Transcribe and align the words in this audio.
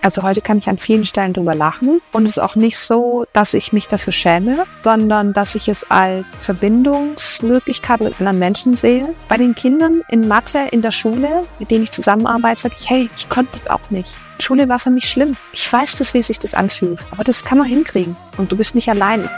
Also 0.00 0.22
heute 0.22 0.40
kann 0.40 0.58
ich 0.58 0.68
an 0.68 0.78
vielen 0.78 1.04
Stellen 1.04 1.32
drüber 1.32 1.54
lachen 1.54 2.00
und 2.12 2.24
es 2.24 2.32
ist 2.32 2.38
auch 2.38 2.54
nicht 2.54 2.78
so, 2.78 3.24
dass 3.32 3.52
ich 3.52 3.72
mich 3.72 3.88
dafür 3.88 4.12
schäme, 4.12 4.64
sondern 4.76 5.32
dass 5.32 5.56
ich 5.56 5.68
es 5.68 5.90
als 5.90 6.24
Verbindungsmöglichkeit 6.38 8.00
mit 8.00 8.20
anderen 8.20 8.38
Menschen 8.38 8.76
sehe. 8.76 9.14
Bei 9.28 9.36
den 9.36 9.56
Kindern 9.56 10.02
in 10.08 10.28
Mathe 10.28 10.68
in 10.70 10.82
der 10.82 10.92
Schule, 10.92 11.44
mit 11.58 11.70
denen 11.70 11.84
ich 11.84 11.90
zusammenarbeite, 11.90 12.62
sage 12.62 12.76
ich, 12.78 12.88
hey, 12.88 13.10
ich 13.16 13.28
konnte 13.28 13.58
das 13.58 13.68
auch 13.68 13.90
nicht. 13.90 14.16
Schule 14.38 14.68
war 14.68 14.78
für 14.78 14.90
mich 14.90 15.10
schlimm. 15.10 15.36
Ich 15.52 15.70
weiß 15.70 15.96
das, 15.96 16.14
wie 16.14 16.22
sich 16.22 16.38
das 16.38 16.54
anfühlt, 16.54 17.00
aber 17.10 17.24
das 17.24 17.44
kann 17.44 17.58
man 17.58 17.66
hinkriegen 17.66 18.16
und 18.36 18.52
du 18.52 18.56
bist 18.56 18.76
nicht 18.76 18.88
allein. 18.88 19.28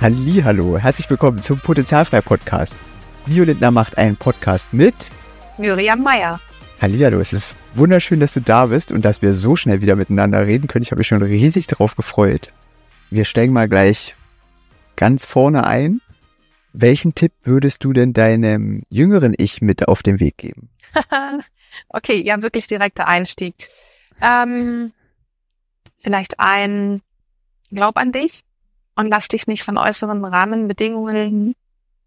Hallo, 0.00 0.78
herzlich 0.78 1.08
willkommen 1.08 1.40
zum 1.40 1.58
Potenzialfrei 1.58 2.20
Podcast. 2.20 2.76
Violindner 3.26 3.72
macht 3.72 3.98
einen 3.98 4.16
Podcast 4.16 4.72
mit 4.72 4.94
Miriam 5.58 6.00
Meyer. 6.00 6.40
Hallihallo, 6.80 7.18
es 7.18 7.32
ist 7.32 7.56
wunderschön, 7.74 8.20
dass 8.20 8.34
du 8.34 8.40
da 8.40 8.66
bist 8.66 8.92
und 8.92 9.04
dass 9.04 9.20
wir 9.20 9.34
so 9.34 9.56
schnell 9.56 9.80
wieder 9.80 9.96
miteinander 9.96 10.46
reden 10.46 10.68
können. 10.68 10.84
Ich 10.84 10.92
habe 10.92 11.00
mich 11.00 11.08
schon 11.08 11.22
riesig 11.22 11.66
darauf 11.66 11.96
gefreut. 11.96 12.52
Wir 13.10 13.24
steigen 13.24 13.52
mal 13.52 13.68
gleich 13.68 14.14
ganz 14.94 15.24
vorne 15.24 15.66
ein. 15.66 16.00
Welchen 16.72 17.16
Tipp 17.16 17.32
würdest 17.42 17.82
du 17.82 17.92
denn 17.92 18.12
deinem 18.12 18.82
jüngeren 18.90 19.34
Ich 19.36 19.60
mit 19.60 19.88
auf 19.88 20.04
den 20.04 20.20
Weg 20.20 20.38
geben? 20.38 20.68
okay, 21.88 22.22
ja, 22.22 22.40
wirklich 22.42 22.68
direkter 22.68 23.08
Einstieg. 23.08 23.56
Ähm, 24.22 24.92
vielleicht 25.98 26.38
ein 26.38 27.02
Glaub 27.72 27.96
an 27.96 28.12
dich 28.12 28.44
und 28.94 29.08
lass 29.08 29.26
dich 29.26 29.48
nicht 29.48 29.64
von 29.64 29.78
äußeren 29.78 30.24
Rahmenbedingungen 30.24 31.56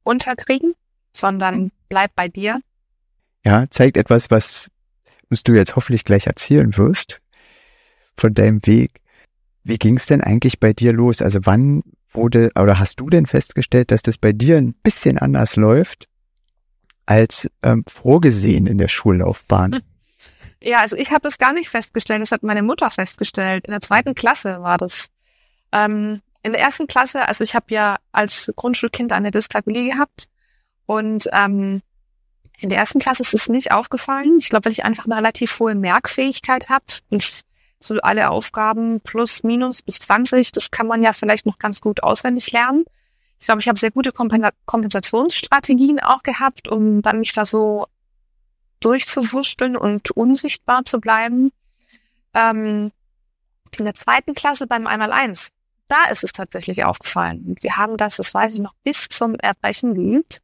unterkriegen 0.04 0.76
sondern 1.14 1.72
bleib 1.90 2.16
bei 2.16 2.28
dir. 2.28 2.60
Ja, 3.46 3.66
zeigt 3.70 3.98
etwas, 3.98 4.30
was 4.30 4.70
was 5.30 5.44
du 5.44 5.54
jetzt 5.54 5.76
hoffentlich 5.76 6.04
gleich 6.04 6.28
erzählen 6.28 6.76
wirst 6.78 7.22
von 8.18 8.34
deinem 8.34 8.66
Weg. 8.66 9.02
Wie 9.64 9.78
ging 9.78 9.98
es 9.98 10.08
denn 10.08 10.22
eigentlich 10.22 10.60
bei 10.60 10.74
dir 10.74 10.94
los? 10.94 11.22
Also 11.22 11.40
wann 11.44 11.84
wurde 12.12 12.52
oder 12.56 12.80
hast 12.80 13.00
du 13.00 13.10
denn 13.10 13.26
festgestellt, 13.26 13.92
dass 13.92 14.02
das 14.02 14.18
bei 14.18 14.32
dir 14.32 14.58
ein 14.58 14.74
bisschen 14.74 15.18
anders 15.18 15.56
läuft 15.56 16.08
als 17.06 17.50
ähm, 17.64 17.84
vorgesehen 17.88 18.68
in 18.68 18.78
der 18.78 18.88
Schullaufbahn? 18.88 19.82
Ja, 20.62 20.82
also 20.82 20.98
ich 20.98 21.12
habe 21.12 21.22
das 21.22 21.38
gar 21.38 21.54
nicht 21.54 21.70
festgestellt, 21.70 22.22
das 22.22 22.34
hat 22.34 22.44
meine 22.44 22.64
Mutter 22.64 22.92
festgestellt. 22.92 23.66
In 23.68 23.72
der 23.72 23.80
zweiten 23.80 24.14
Klasse 24.14 24.62
war 24.62 24.78
das. 24.78 25.06
Ähm, 25.72 26.20
in 26.44 26.52
der 26.52 26.62
ersten 26.62 26.86
Klasse, 26.86 27.30
also 27.30 27.46
ich 27.46 27.56
habe 27.56 27.68
ja 27.70 27.96
als 28.12 28.52
Grundschulkind 28.58 29.14
eine 29.14 29.32
Dyskalkulie 29.32 29.90
gehabt 29.90 30.28
und 30.90 31.30
ähm, 31.34 31.84
in 32.58 32.70
der 32.70 32.80
ersten 32.80 32.98
Klasse 32.98 33.22
ist 33.22 33.36
es 33.36 33.48
nicht 33.48 33.72
aufgefallen. 33.72 34.40
Ich 34.40 34.50
glaube, 34.50 34.66
weil 34.66 34.72
ich 34.72 34.86
einfach 34.86 35.06
eine 35.06 35.18
relativ 35.18 35.60
hohe 35.60 35.76
Merkfähigkeit 35.76 36.68
habe. 36.68 36.84
So 37.80 38.00
alle 38.00 38.32
Aufgaben 38.32 39.00
plus, 39.00 39.44
minus 39.44 39.84
bis 39.84 40.00
20, 40.00 40.52
das 40.52 40.72
kann 40.72 40.88
man 40.88 41.04
ja 41.04 41.14
vielleicht 41.14 41.46
noch 41.46 41.60
ganz 41.60 41.80
gut 41.80 42.02
auswendig 42.02 42.52
lernen. 42.52 42.86
Ich 43.40 43.46
glaube, 43.46 43.62
ich 43.62 43.68
habe 43.68 43.78
sehr 43.78 43.92
gute 43.92 44.12
Kompensationsstrategien 44.12 46.00
auch 46.00 46.24
gehabt, 46.24 46.68
um 46.68 47.04
dann 47.04 47.20
mich 47.20 47.34
da 47.34 47.46
so 47.46 47.86
durchzuwurschteln 48.80 49.78
und 49.78 50.10
unsichtbar 50.10 50.86
zu 50.86 51.00
bleiben. 51.00 51.52
Ähm, 52.34 52.92
in 53.78 53.86
der 53.86 53.94
zweiten 53.94 54.34
Klasse 54.34 54.66
beim 54.66 54.88
Einmaleins, 54.88 55.50
da 55.88 56.06
ist 56.06 56.24
es 56.24 56.32
tatsächlich 56.32 56.84
aufgefallen. 56.84 57.46
Und 57.48 57.62
wir 57.62 57.78
haben 57.78 57.96
das, 57.96 58.16
das 58.16 58.34
weiß 58.34 58.56
ich 58.56 58.60
noch, 58.60 58.74
bis 58.84 59.08
zum 59.08 59.36
Erbrechen 59.36 59.94
geübt. 59.94 60.42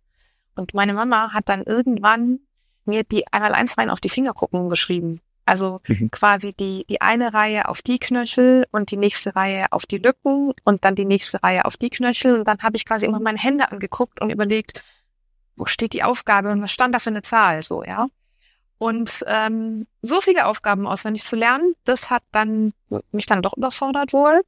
Und 0.56 0.74
meine 0.74 0.94
Mama 0.94 1.34
hat 1.34 1.50
dann 1.50 1.64
irgendwann 1.64 2.40
mir 2.86 3.04
die 3.04 3.32
einmal 3.32 3.54
eins 3.54 3.78
rein 3.78 3.90
auf 3.90 4.02
die 4.02 4.10
Fingerkuppen 4.10 4.70
geschrieben. 4.70 5.22
Also 5.46 5.82
mhm. 5.88 6.10
quasi 6.10 6.54
die, 6.54 6.86
die 6.90 7.02
eine 7.02 7.34
Reihe 7.34 7.68
auf 7.70 7.82
die 7.82 8.00
Knöchel 8.00 8.66
und 8.72 8.90
die 8.90 8.98
nächste 8.98 9.36
Reihe 9.36 9.68
auf 9.72 9.86
die 9.86 10.00
Lücken 10.00 10.54
und 10.64 10.84
dann 10.86 10.96
die 10.96 11.06
nächste 11.06 11.44
Reihe 11.44 11.66
auf 11.66 11.78
die 11.78 11.92
Knöchel. 11.92 12.40
Und 12.40 12.48
dann 12.48 12.60
habe 12.60 12.78
ich 12.78 12.86
quasi 12.86 13.06
immer 13.06 13.20
meine 13.20 13.38
Hände 13.38 13.72
angeguckt 13.72 14.22
und 14.22 14.32
überlegt, 14.32 14.84
wo 15.56 15.66
steht 15.66 15.94
die 15.94 16.04
Aufgabe 16.04 16.52
und 16.52 16.62
was 16.62 16.72
stand 16.72 16.96
da 16.96 17.00
für 17.00 17.12
eine 17.12 17.22
Zahl, 17.22 17.64
so, 17.64 17.84
ja. 17.84 18.08
Und 18.78 19.24
ähm, 19.28 19.88
so 20.02 20.20
viele 20.20 20.48
Aufgaben 20.48 20.86
auswendig 20.86 21.24
zu 21.24 21.36
lernen, 21.36 21.76
das 21.86 22.10
hat 22.10 22.24
dann 22.32 22.74
mich 23.12 23.26
dann 23.26 23.42
doch 23.42 23.56
überfordert 23.56 24.12
wohl. 24.12 24.42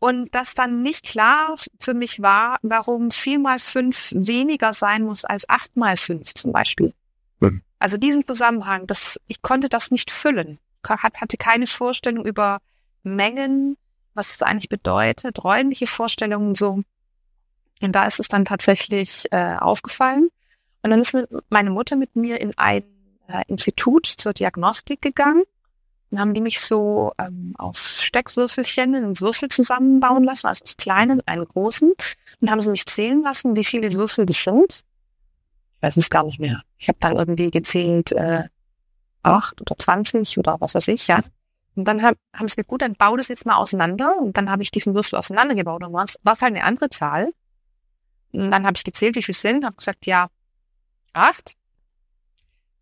Und 0.00 0.34
dass 0.34 0.54
dann 0.54 0.82
nicht 0.82 1.04
klar 1.04 1.56
für 1.80 1.94
mich 1.94 2.22
war, 2.22 2.58
warum 2.62 3.10
vier 3.10 3.38
mal 3.38 3.58
fünf 3.58 4.12
weniger 4.14 4.72
sein 4.72 5.02
muss 5.02 5.24
als 5.24 5.48
acht 5.48 5.76
mal 5.76 5.96
fünf 5.96 6.34
zum 6.34 6.52
Beispiel. 6.52 6.94
Mhm. 7.40 7.62
Also 7.78 7.96
diesen 7.96 8.24
Zusammenhang, 8.24 8.86
das, 8.86 9.20
ich 9.26 9.42
konnte 9.42 9.68
das 9.68 9.90
nicht 9.90 10.10
füllen. 10.10 10.58
Hatte 10.84 11.36
keine 11.36 11.66
Vorstellung 11.66 12.24
über 12.24 12.60
Mengen, 13.02 13.76
was 14.14 14.34
es 14.34 14.42
eigentlich 14.42 14.68
bedeutet, 14.68 15.42
räumliche 15.44 15.86
Vorstellungen 15.86 16.54
so. 16.54 16.82
Und 17.80 17.92
da 17.92 18.06
ist 18.06 18.20
es 18.20 18.28
dann 18.28 18.44
tatsächlich 18.44 19.26
äh, 19.30 19.56
aufgefallen. 19.56 20.28
Und 20.82 20.90
dann 20.90 21.00
ist 21.00 21.16
meine 21.50 21.70
Mutter 21.70 21.96
mit 21.96 22.16
mir 22.16 22.40
in 22.40 22.56
ein 22.56 22.84
äh, 23.28 23.42
Institut 23.46 24.06
zur 24.06 24.32
Diagnostik 24.32 25.02
gegangen. 25.02 25.42
Dann 26.10 26.20
haben 26.20 26.34
die 26.34 26.40
mich 26.40 26.60
so 26.60 27.12
ähm, 27.18 27.54
aus 27.58 27.78
Steckwürfelchen 28.02 28.94
einen 28.94 29.20
Würfel 29.20 29.48
zusammenbauen 29.50 30.24
lassen, 30.24 30.46
also 30.46 30.64
aus 30.64 30.76
kleinen, 30.76 31.20
einen 31.26 31.44
großen. 31.44 31.92
Und 32.40 32.50
haben 32.50 32.60
sie 32.60 32.70
mich 32.70 32.86
zählen 32.86 33.22
lassen, 33.22 33.54
wie 33.56 33.64
viele 33.64 33.92
Würfel 33.92 34.24
das 34.24 34.42
sind. 34.42 34.84
Ich 35.76 35.82
weiß 35.82 35.96
es 35.98 36.10
gar 36.10 36.24
nicht 36.24 36.40
mehr. 36.40 36.62
Ich 36.78 36.88
habe 36.88 36.98
dann 37.00 37.16
irgendwie 37.16 37.50
gezählt, 37.50 38.12
äh, 38.12 38.44
acht 39.22 39.60
oder 39.60 39.76
zwanzig 39.76 40.38
oder 40.38 40.56
was 40.60 40.74
weiß 40.74 40.88
ich, 40.88 41.08
ja. 41.08 41.20
Und 41.74 41.84
dann 41.84 42.02
haben, 42.02 42.16
haben 42.34 42.48
sie 42.48 42.56
gesagt, 42.56 42.68
gut, 42.68 42.82
dann 42.82 42.94
bau 42.94 43.16
das 43.16 43.28
jetzt 43.28 43.46
mal 43.46 43.56
auseinander. 43.56 44.16
Und 44.18 44.36
dann 44.36 44.50
habe 44.50 44.62
ich 44.62 44.70
diesen 44.70 44.94
Würfel 44.94 45.16
auseinandergebaut. 45.18 45.84
Und 45.84 45.92
war 45.92 46.04
es 46.06 46.16
halt 46.24 46.42
eine 46.42 46.64
andere 46.64 46.90
Zahl. 46.90 47.32
Und 48.32 48.50
dann 48.50 48.66
habe 48.66 48.76
ich 48.76 48.82
gezählt, 48.82 49.14
wie 49.14 49.22
viele 49.22 49.38
sind, 49.38 49.64
habe 49.64 49.76
gesagt, 49.76 50.06
ja, 50.06 50.28
acht. 51.12 51.54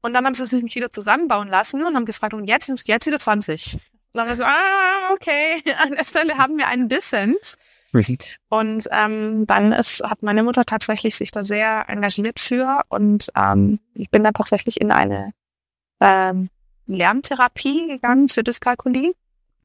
Und 0.07 0.13
dann 0.13 0.25
haben 0.25 0.35
sie 0.35 0.45
sich 0.45 0.63
mich 0.63 0.77
wieder 0.77 0.93
zusammenbauen 0.93 1.49
lassen 1.49 1.85
und 1.85 1.97
haben 1.97 2.05
gefragt, 2.05 2.33
und 2.33 2.45
jetzt 2.45 2.69
nimmst 2.69 2.87
du 2.87 2.93
jetzt 2.93 3.07
wieder 3.07 3.19
20. 3.19 3.75
Und 3.75 3.81
dann 4.13 4.23
haben 4.23 4.29
wir 4.29 4.37
so, 4.37 4.45
ah, 4.45 5.11
okay, 5.13 5.61
an 5.83 5.95
der 5.95 6.05
Stelle 6.05 6.39
haben 6.39 6.57
wir 6.59 6.69
einen 6.69 6.89
Dissent. 6.89 7.57
Und 8.49 8.87
ähm, 8.93 9.47
dann 9.47 9.73
ist, 9.73 10.01
hat 10.05 10.23
meine 10.23 10.45
Mutter 10.45 10.65
tatsächlich 10.65 11.17
sich 11.17 11.33
da 11.33 11.43
sehr 11.43 11.89
engagiert 11.89 12.39
für 12.39 12.83
und 12.89 13.33
ähm, 13.35 13.81
ich 13.95 14.09
bin 14.09 14.23
dann 14.23 14.35
tatsächlich 14.35 14.81
in 14.81 14.93
eine 14.93 15.33
ähm, 15.99 16.51
Lerntherapie 16.87 17.89
gegangen 17.89 18.29
für 18.29 18.45
Dyskalkulie 18.45 19.13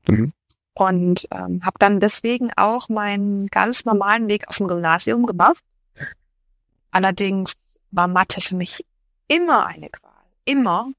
mhm. 0.08 0.34
und 0.74 1.28
ähm, 1.30 1.64
habe 1.64 1.78
dann 1.78 2.00
deswegen 2.00 2.52
auch 2.56 2.90
meinen 2.90 3.46
ganz 3.50 3.86
normalen 3.86 4.28
Weg 4.28 4.48
auf 4.48 4.58
dem 4.58 4.68
Gymnasium 4.68 5.28
gemacht. 5.28 5.64
Allerdings 6.90 7.80
war 7.92 8.08
Mathe 8.08 8.42
für 8.42 8.56
mich 8.56 8.84
immer 9.28 9.68
eine 9.68 9.90
Qual 9.90 10.21
immer 10.52 10.92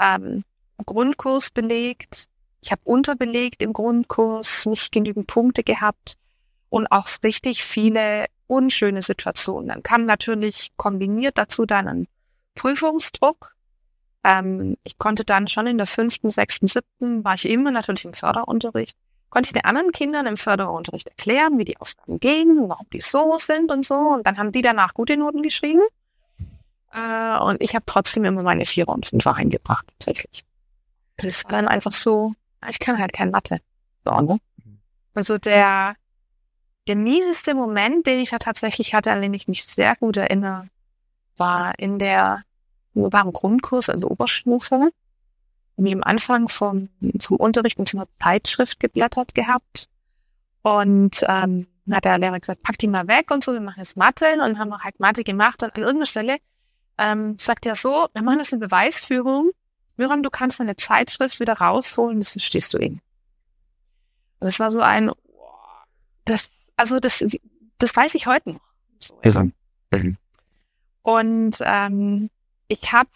ähm, 0.00 0.44
Grundkurs 0.84 1.50
belegt. 1.50 2.26
Ich 2.60 2.72
habe 2.72 2.82
unterbelegt 2.84 3.62
im 3.62 3.72
Grundkurs, 3.72 4.66
nicht 4.66 4.90
genügend 4.90 5.26
Punkte 5.26 5.62
gehabt 5.62 6.16
und 6.68 6.90
auch 6.90 7.08
richtig 7.22 7.62
viele 7.62 8.26
unschöne 8.48 9.02
Situationen. 9.02 9.68
Dann 9.68 9.82
kam 9.82 10.04
natürlich 10.04 10.72
kombiniert 10.76 11.38
dazu 11.38 11.66
dann 11.66 11.88
ein 11.88 12.08
Prüfungsdruck. 12.54 13.54
Ähm, 14.24 14.76
ich 14.82 14.98
konnte 14.98 15.24
dann 15.24 15.46
schon 15.48 15.66
in 15.66 15.78
der 15.78 15.86
fünften, 15.86 16.30
sechsten, 16.30 16.66
siebten, 16.66 17.24
war 17.24 17.34
ich 17.34 17.48
immer 17.48 17.70
natürlich 17.70 18.04
im 18.04 18.14
Förderunterricht, 18.14 18.96
konnte 19.30 19.48
ich 19.48 19.52
den 19.52 19.64
anderen 19.64 19.92
Kindern 19.92 20.26
im 20.26 20.36
Förderunterricht 20.36 21.08
erklären, 21.08 21.58
wie 21.58 21.64
die 21.64 21.78
Aufgaben 21.78 22.18
gehen, 22.18 22.68
warum 22.68 22.88
die 22.92 23.00
so 23.00 23.36
sind 23.38 23.70
und 23.70 23.84
so. 23.84 23.94
Und 23.94 24.26
dann 24.26 24.38
haben 24.38 24.52
die 24.52 24.62
danach 24.62 24.94
gute 24.94 25.16
Noten 25.16 25.42
geschrieben. 25.42 25.82
Äh, 26.96 27.38
und 27.38 27.60
ich 27.60 27.74
habe 27.74 27.84
trotzdem 27.86 28.24
immer 28.24 28.42
meine 28.42 28.64
Vierer 28.64 28.88
und 28.88 29.06
Fünfer 29.06 29.34
eingebracht, 29.34 29.86
tatsächlich. 29.98 30.44
Das 31.18 31.44
war 31.44 31.52
dann 31.52 31.68
einfach 31.68 31.92
so, 31.92 32.34
ich 32.68 32.78
kann 32.78 32.98
halt 32.98 33.12
kein 33.12 33.30
Mathe. 33.30 33.60
So, 34.02 34.10
ne? 34.20 34.38
Also 35.14 35.38
der, 35.38 35.96
der 36.88 36.96
mieseste 36.96 37.54
Moment, 37.54 38.06
den 38.06 38.18
ich 38.18 38.30
da 38.30 38.38
tatsächlich 38.38 38.94
hatte, 38.94 39.12
an 39.12 39.22
den 39.22 39.34
ich 39.34 39.48
mich 39.48 39.64
sehr 39.64 39.96
gut 39.96 40.16
erinnere, 40.16 40.68
war 41.36 41.78
in 41.78 41.98
der, 41.98 42.42
war 42.94 43.24
im 43.24 43.32
Grundkurs, 43.32 43.88
also 43.88 44.08
Oberstufe, 44.08 44.90
wie 45.76 45.92
am 45.92 46.02
Anfang 46.02 46.48
vom, 46.48 46.88
zum 47.18 47.36
Unterricht 47.36 47.78
in 47.78 47.86
so 47.86 47.98
einer 47.98 48.08
Zeitschrift 48.08 48.80
geblättert 48.80 49.34
gehabt. 49.34 49.88
Und 50.62 51.24
ähm, 51.28 51.66
hat 51.90 52.04
der 52.04 52.18
Lehrer 52.18 52.40
gesagt, 52.40 52.62
pack 52.62 52.78
die 52.78 52.88
mal 52.88 53.06
weg 53.06 53.30
und 53.30 53.44
so, 53.44 53.52
wir 53.52 53.60
machen 53.60 53.80
jetzt 53.80 53.96
Mathe 53.96 54.26
und 54.42 54.58
haben 54.58 54.76
halt 54.82 54.98
Mathe 54.98 55.24
gemacht 55.24 55.62
und 55.62 55.74
an 55.74 55.82
irgendeiner 55.82 56.06
Stelle 56.06 56.38
ähm, 56.98 57.38
sagt 57.38 57.66
ja 57.66 57.74
so, 57.74 58.08
wir 58.12 58.22
machen 58.22 58.38
das 58.38 58.52
eine 58.52 58.60
Beweisführung. 58.60 59.50
Miriam, 59.96 60.22
du 60.22 60.30
kannst 60.30 60.60
deine 60.60 60.76
Zeitschrift 60.76 61.40
wieder 61.40 61.54
rausholen, 61.54 62.18
das 62.20 62.30
verstehst 62.30 62.72
du 62.74 62.78
eben. 62.78 63.00
Und 64.40 64.46
das 64.46 64.58
war 64.58 64.70
so 64.70 64.80
ein, 64.80 65.10
das, 66.24 66.72
also 66.76 67.00
das, 67.00 67.24
das 67.78 67.96
weiß 67.96 68.14
ich 68.14 68.26
heute 68.26 68.52
noch. 68.52 68.60
So, 68.98 69.18
ja. 69.24 69.46
Mhm. 69.92 70.18
Und 71.02 71.56
ähm, 71.60 72.30
ich 72.68 72.92
habe 72.92 73.08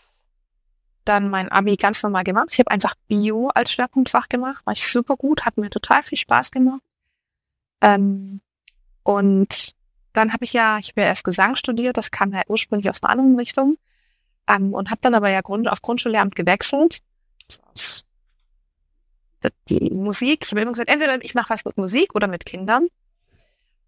dann 1.05 1.29
mein 1.29 1.51
Abi 1.51 1.77
ganz 1.77 2.03
normal 2.03 2.25
gemacht. 2.25 2.49
Ich 2.53 2.59
habe 2.59 2.71
einfach 2.71 2.95
Bio 3.09 3.49
als 3.49 3.73
Schwerpunktfach 3.73 4.29
gemacht. 4.29 4.65
War 4.65 4.73
ich 4.73 4.87
super 4.87 5.17
gut, 5.17 5.45
hat 5.45 5.57
mir 5.57 5.71
total 5.71 6.03
viel 6.03 6.19
Spaß 6.19 6.51
gemacht. 6.51 6.83
Ähm, 7.81 8.41
und 9.03 9.75
dann 10.13 10.33
habe 10.33 10.45
ich 10.45 10.53
ja, 10.53 10.79
ich 10.79 10.91
habe 10.91 11.03
ja 11.03 11.07
erst 11.09 11.25
Gesang 11.25 11.57
studiert, 11.57 11.97
das 11.97 12.11
kam 12.11 12.33
ja 12.33 12.43
ursprünglich 12.49 12.89
aus 12.89 13.03
einer 13.03 13.13
anderen 13.13 13.37
Richtung. 13.37 13.79
Ähm, 14.49 14.75
und 14.75 14.91
habe 14.91 15.01
dann 15.03 15.15
aber 15.15 15.31
ja 15.31 15.41
Grund, 15.41 15.69
auf 15.69 15.83
Grundschullehramt 15.83 16.35
gewechselt. 16.35 17.01
Die 19.69 19.91
Musik, 19.91 20.45
ich 20.45 20.51
habe 20.51 20.61
immer 20.61 20.73
gesagt, 20.73 20.91
entweder 20.91 21.23
ich 21.25 21.35
mache 21.35 21.51
was 21.51 21.65
mit 21.65 21.77
Musik 21.79 22.15
oder 22.15 22.29
mit 22.29 22.45
Kindern. 22.45 22.89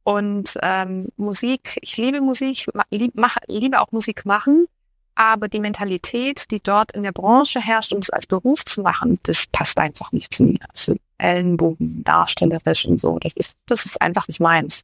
Und 0.05 0.59
ähm, 0.63 1.09
Musik, 1.17 1.79
ich 1.83 1.97
liebe 1.97 2.21
Musik, 2.21 2.67
lieb, 2.91 3.13
mach, 3.15 3.37
liebe 3.47 3.81
auch 3.81 3.93
Musik 3.93 4.25
machen, 4.25 4.67
aber 5.15 5.49
die 5.49 5.61
Mentalität, 5.61 6.51
die 6.51 6.61
dort 6.61 6.93
in 6.93 7.03
der 7.03 7.13
Branche 7.13 7.61
herrscht, 7.61 7.93
um 7.93 8.01
es 8.01 8.11
als 8.11 8.27
Beruf 8.27 8.65
zu 8.65 8.81
machen, 8.81 9.21
das 9.25 9.45
passt 9.53 9.79
einfach 9.79 10.11
nicht 10.13 10.35
zu 10.35 10.45
mir. 10.45 10.59
Also 10.73 10.97
Ellenbogen, 11.19 12.03
darstellerisch 12.03 12.87
und 12.87 12.99
so, 12.99 13.19
das 13.19 13.37
ist, 13.37 13.63
das 13.67 13.85
ist 13.85 14.01
einfach 14.01 14.27
nicht 14.27 14.41
meins. 14.41 14.83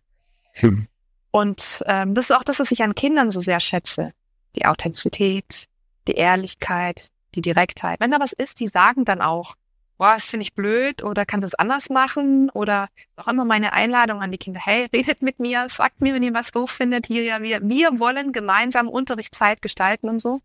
Hm. 0.53 0.87
Und 1.31 1.83
ähm, 1.87 2.15
das 2.15 2.27
ist 2.27 2.37
auch 2.37 2.45
das, 2.45 2.59
was 2.59 2.71
ich 2.71 2.83
an 2.83 2.95
Kindern 2.95 3.31
so 3.31 3.41
sehr 3.41 3.61
schätze. 3.61 4.13
Die 4.57 4.67
Authentizität, 4.67 5.67
die 6.07 6.15
Ehrlichkeit, 6.15 7.09
die 7.35 7.43
Direktheit. 7.43 8.01
Wenn 8.01 8.11
da 8.11 8.21
was 8.21 8.33
ist, 8.33 8.61
die 8.61 8.69
sagen 8.69 9.05
dann 9.05 9.21
auch, 9.21 9.55
boah, 9.99 10.15
das 10.15 10.25
finde 10.25 10.45
ich 10.45 10.55
blöd 10.55 11.03
oder 11.03 11.27
kannst 11.27 11.43
du 11.43 11.47
es 11.49 11.55
anders 11.55 11.91
machen 11.91 12.51
oder 12.51 12.89
ist 13.11 13.19
auch 13.19 13.29
immer 13.29 13.45
meine 13.45 13.73
Einladung 13.73 14.23
an 14.23 14.31
die 14.31 14.39
Kinder, 14.39 14.61
hey, 14.63 14.87
redet 14.93 15.23
mit 15.23 15.41
mir, 15.41 15.69
sagt 15.69 16.01
mir, 16.01 16.15
wenn 16.15 16.23
ihr 16.23 16.33
was 16.33 16.53
doof 16.53 16.71
findet, 16.71 17.07
hier, 17.07 17.25
ja, 17.25 17.43
wir, 17.43 17.61
wir 17.63 17.99
wollen 17.99 18.33
gemeinsam 18.33 18.89
Unterrichtszeit 18.89 19.61
gestalten 19.61 20.09
und 20.09 20.21
so. 20.21 20.41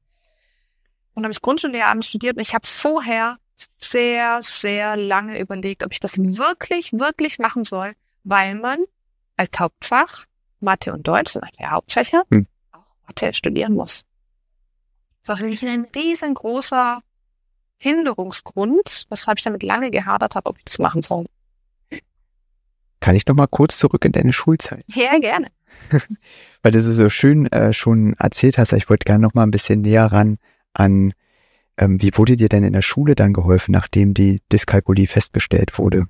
Und 1.13 1.24
habe 1.24 1.31
ich 1.31 1.41
Grundschullehramt 1.41 2.03
studiert 2.03 2.38
und 2.38 2.41
ich 2.41 2.56
habe 2.56 2.65
vorher 2.65 3.38
sehr, 3.56 4.39
sehr 4.41 4.97
lange 4.97 5.39
überlegt, 5.39 5.83
ob 5.83 5.91
ich 5.91 6.00
das 6.00 6.18
wirklich, 6.18 6.91
wirklich 6.94 7.38
machen 7.38 7.65
soll, 7.65 7.94
weil 8.24 8.56
man 8.56 8.79
als 9.38 9.59
Hauptfach 9.59 10.25
Mathe 10.63 10.94
und 10.94 11.07
Deutsch 11.07 11.33
sind 11.33 11.45
der 11.60 11.71
Hauptfächer, 11.71 12.24
hm. 12.31 12.48
auch 12.71 13.07
Mathe 13.07 13.33
studieren 13.33 13.74
muss. 13.74 14.06
Das 15.21 15.30
war 15.30 15.38
für 15.38 15.45
mich 15.45 15.65
ein 15.65 15.88
riesengroßer 15.95 17.00
Hinderungsgrund, 17.77 19.06
weshalb 19.10 19.38
ich 19.38 19.44
damit 19.44 19.63
lange 19.63 19.92
gehadert 19.92 20.36
habe, 20.36 20.50
ob 20.50 20.57
ich 20.57 20.65
das 20.65 20.80
machen 20.80 21.01
soll. 21.01 21.25
Kann 23.00 23.15
ich 23.15 23.25
noch 23.27 23.36
mal 23.36 23.48
kurz 23.48 23.77
zurück 23.77 24.06
in 24.06 24.13
deine 24.13 24.31
Schulzeit? 24.31 24.81
Ja, 24.88 25.19
gerne. 25.19 25.48
Weil 26.62 26.71
du 26.71 26.81
so 26.81 27.10
schön 27.10 27.51
äh, 27.51 27.74
schon 27.74 28.13
erzählt 28.13 28.57
hast, 28.57 28.71
ich 28.71 28.89
wollte 28.89 29.04
gerne 29.04 29.21
noch 29.21 29.33
mal 29.33 29.44
ein 29.44 29.51
bisschen 29.51 29.81
näher 29.81 30.06
ran 30.06 30.38
an, 30.74 31.13
ähm, 31.77 32.01
wie 32.01 32.12
wurde 32.15 32.38
dir 32.38 32.50
denn 32.50 32.63
in 32.63 32.74
der 32.74 32.81
Schule 32.81 33.15
dann 33.15 33.33
geholfen, 33.33 33.71
nachdem 33.71 34.13
die 34.13 34.42
Dyskalkulie 34.51 35.07
festgestellt 35.07 35.77
wurde? 35.77 36.06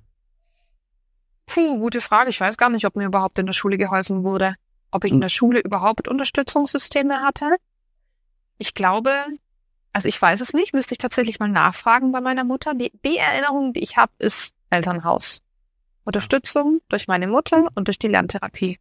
Puh, 1.45 1.79
gute 1.79 2.01
Frage. 2.01 2.29
Ich 2.29 2.39
weiß 2.39 2.57
gar 2.57 2.69
nicht, 2.69 2.85
ob 2.85 2.95
mir 2.95 3.05
überhaupt 3.05 3.39
in 3.39 3.45
der 3.45 3.53
Schule 3.53 3.77
geholfen 3.77 4.23
wurde. 4.23 4.55
Ob 4.91 5.05
ich 5.05 5.11
in 5.11 5.17
hm. 5.17 5.21
der 5.21 5.29
Schule 5.29 5.59
überhaupt 5.59 6.07
Unterstützungssysteme 6.07 7.21
hatte. 7.21 7.55
Ich 8.57 8.73
glaube, 8.73 9.11
also 9.91 10.07
ich 10.07 10.21
weiß 10.21 10.41
es 10.41 10.53
nicht, 10.53 10.73
müsste 10.73 10.93
ich 10.93 10.97
tatsächlich 10.97 11.39
mal 11.39 11.49
nachfragen 11.49 12.11
bei 12.11 12.21
meiner 12.21 12.43
Mutter. 12.43 12.73
Die, 12.73 12.91
die 13.05 13.17
Erinnerung, 13.17 13.73
die 13.73 13.81
ich 13.81 13.97
habe, 13.97 14.11
ist 14.19 14.53
Elternhaus. 14.69 15.41
Unterstützung 16.03 16.81
durch 16.89 17.07
meine 17.07 17.27
Mutter 17.27 17.69
und 17.75 17.87
durch 17.87 17.99
die 17.99 18.07
Lerntherapie. 18.07 18.79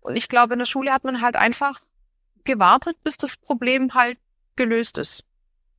Und 0.00 0.16
ich 0.16 0.28
glaube, 0.28 0.54
in 0.54 0.58
der 0.58 0.66
Schule 0.66 0.92
hat 0.92 1.04
man 1.04 1.20
halt 1.20 1.36
einfach 1.36 1.82
gewartet, 2.44 2.96
bis 3.04 3.16
das 3.16 3.36
Problem 3.36 3.94
halt 3.94 4.18
gelöst 4.56 4.98
ist. 4.98 5.24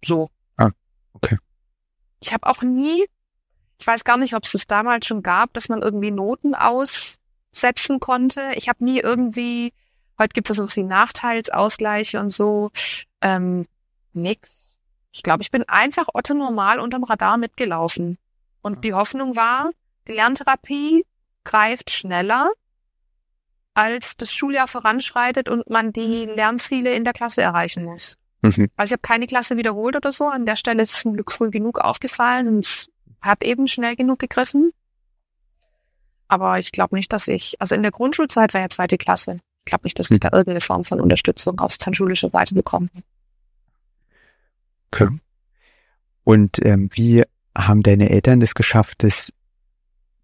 So. 0.03 0.29
Ah, 0.57 0.71
okay. 1.13 1.37
Ich 2.19 2.33
habe 2.33 2.47
auch 2.47 2.61
nie, 2.61 3.05
ich 3.79 3.85
weiß 3.85 4.03
gar 4.03 4.17
nicht, 4.17 4.33
ob 4.33 4.43
es 4.43 4.51
das 4.51 4.67
damals 4.67 5.05
schon 5.05 5.23
gab, 5.23 5.53
dass 5.53 5.69
man 5.69 5.81
irgendwie 5.81 6.11
Noten 6.11 6.55
aussetzen 6.55 7.99
konnte. 7.99 8.51
Ich 8.55 8.69
habe 8.69 8.83
nie 8.83 8.99
irgendwie, 8.99 9.73
heute 10.17 10.33
gibt 10.33 10.49
es 10.49 10.57
so 10.57 10.75
wie 10.75 10.83
Nachteilsausgleiche 10.83 12.19
und 12.19 12.31
so. 12.31 12.71
Ähm, 13.21 13.67
nix. 14.13 14.75
Ich 15.11 15.23
glaube, 15.23 15.41
ich 15.41 15.51
bin 15.51 15.63
einfach 15.67 16.07
Otto 16.13 16.33
normal 16.33 16.79
unterm 16.79 17.03
Radar 17.03 17.37
mitgelaufen. 17.37 18.17
Und 18.61 18.83
die 18.83 18.93
Hoffnung 18.93 19.35
war, 19.35 19.71
die 20.07 20.13
Lerntherapie 20.13 21.05
greift 21.43 21.91
schneller, 21.91 22.49
als 23.73 24.17
das 24.17 24.33
Schuljahr 24.33 24.67
voranschreitet 24.67 25.49
und 25.49 25.69
man 25.69 25.93
die 25.93 26.25
Lernziele 26.25 26.93
in 26.93 27.03
der 27.03 27.13
Klasse 27.13 27.41
erreichen 27.41 27.85
muss. 27.85 28.17
Mhm. 28.41 28.69
Also 28.75 28.89
ich 28.89 28.91
habe 28.93 29.01
keine 29.01 29.27
Klasse 29.27 29.55
wiederholt 29.55 29.95
oder 29.95 30.11
so. 30.11 30.27
An 30.27 30.45
der 30.45 30.55
Stelle 30.55 30.83
ist 30.83 30.95
es 30.95 31.01
zum 31.01 31.13
Glück 31.13 31.31
früh 31.31 31.51
genug 31.51 31.79
aufgefallen 31.79 32.47
und 32.47 32.87
hat 33.21 33.43
eben 33.43 33.67
schnell 33.67 33.95
genug 33.95 34.19
gegriffen. 34.19 34.71
Aber 36.27 36.59
ich 36.59 36.71
glaube 36.71 36.95
nicht, 36.95 37.11
dass 37.13 37.27
ich, 37.27 37.55
also 37.59 37.75
in 37.75 37.83
der 37.83 37.91
Grundschulzeit 37.91 38.53
war 38.53 38.61
ja 38.61 38.69
zweite 38.69 38.97
Klasse. 38.97 39.39
Ich 39.59 39.69
glaube 39.69 39.85
nicht, 39.85 39.97
dass 39.99 40.11
ich 40.11 40.19
da 40.19 40.29
irgendeine 40.31 40.61
Form 40.61 40.83
von 40.83 40.99
Unterstützung 40.99 41.59
aus 41.59 41.77
tannschulischer 41.77 42.29
Seite 42.29 42.53
bekomme. 42.53 42.89
Okay. 44.91 45.09
Und 46.23 46.63
ähm, 46.65 46.89
wie 46.93 47.23
haben 47.57 47.83
deine 47.83 48.09
Eltern 48.09 48.39
das 48.39 48.55
geschafft, 48.55 49.03
das 49.03 49.31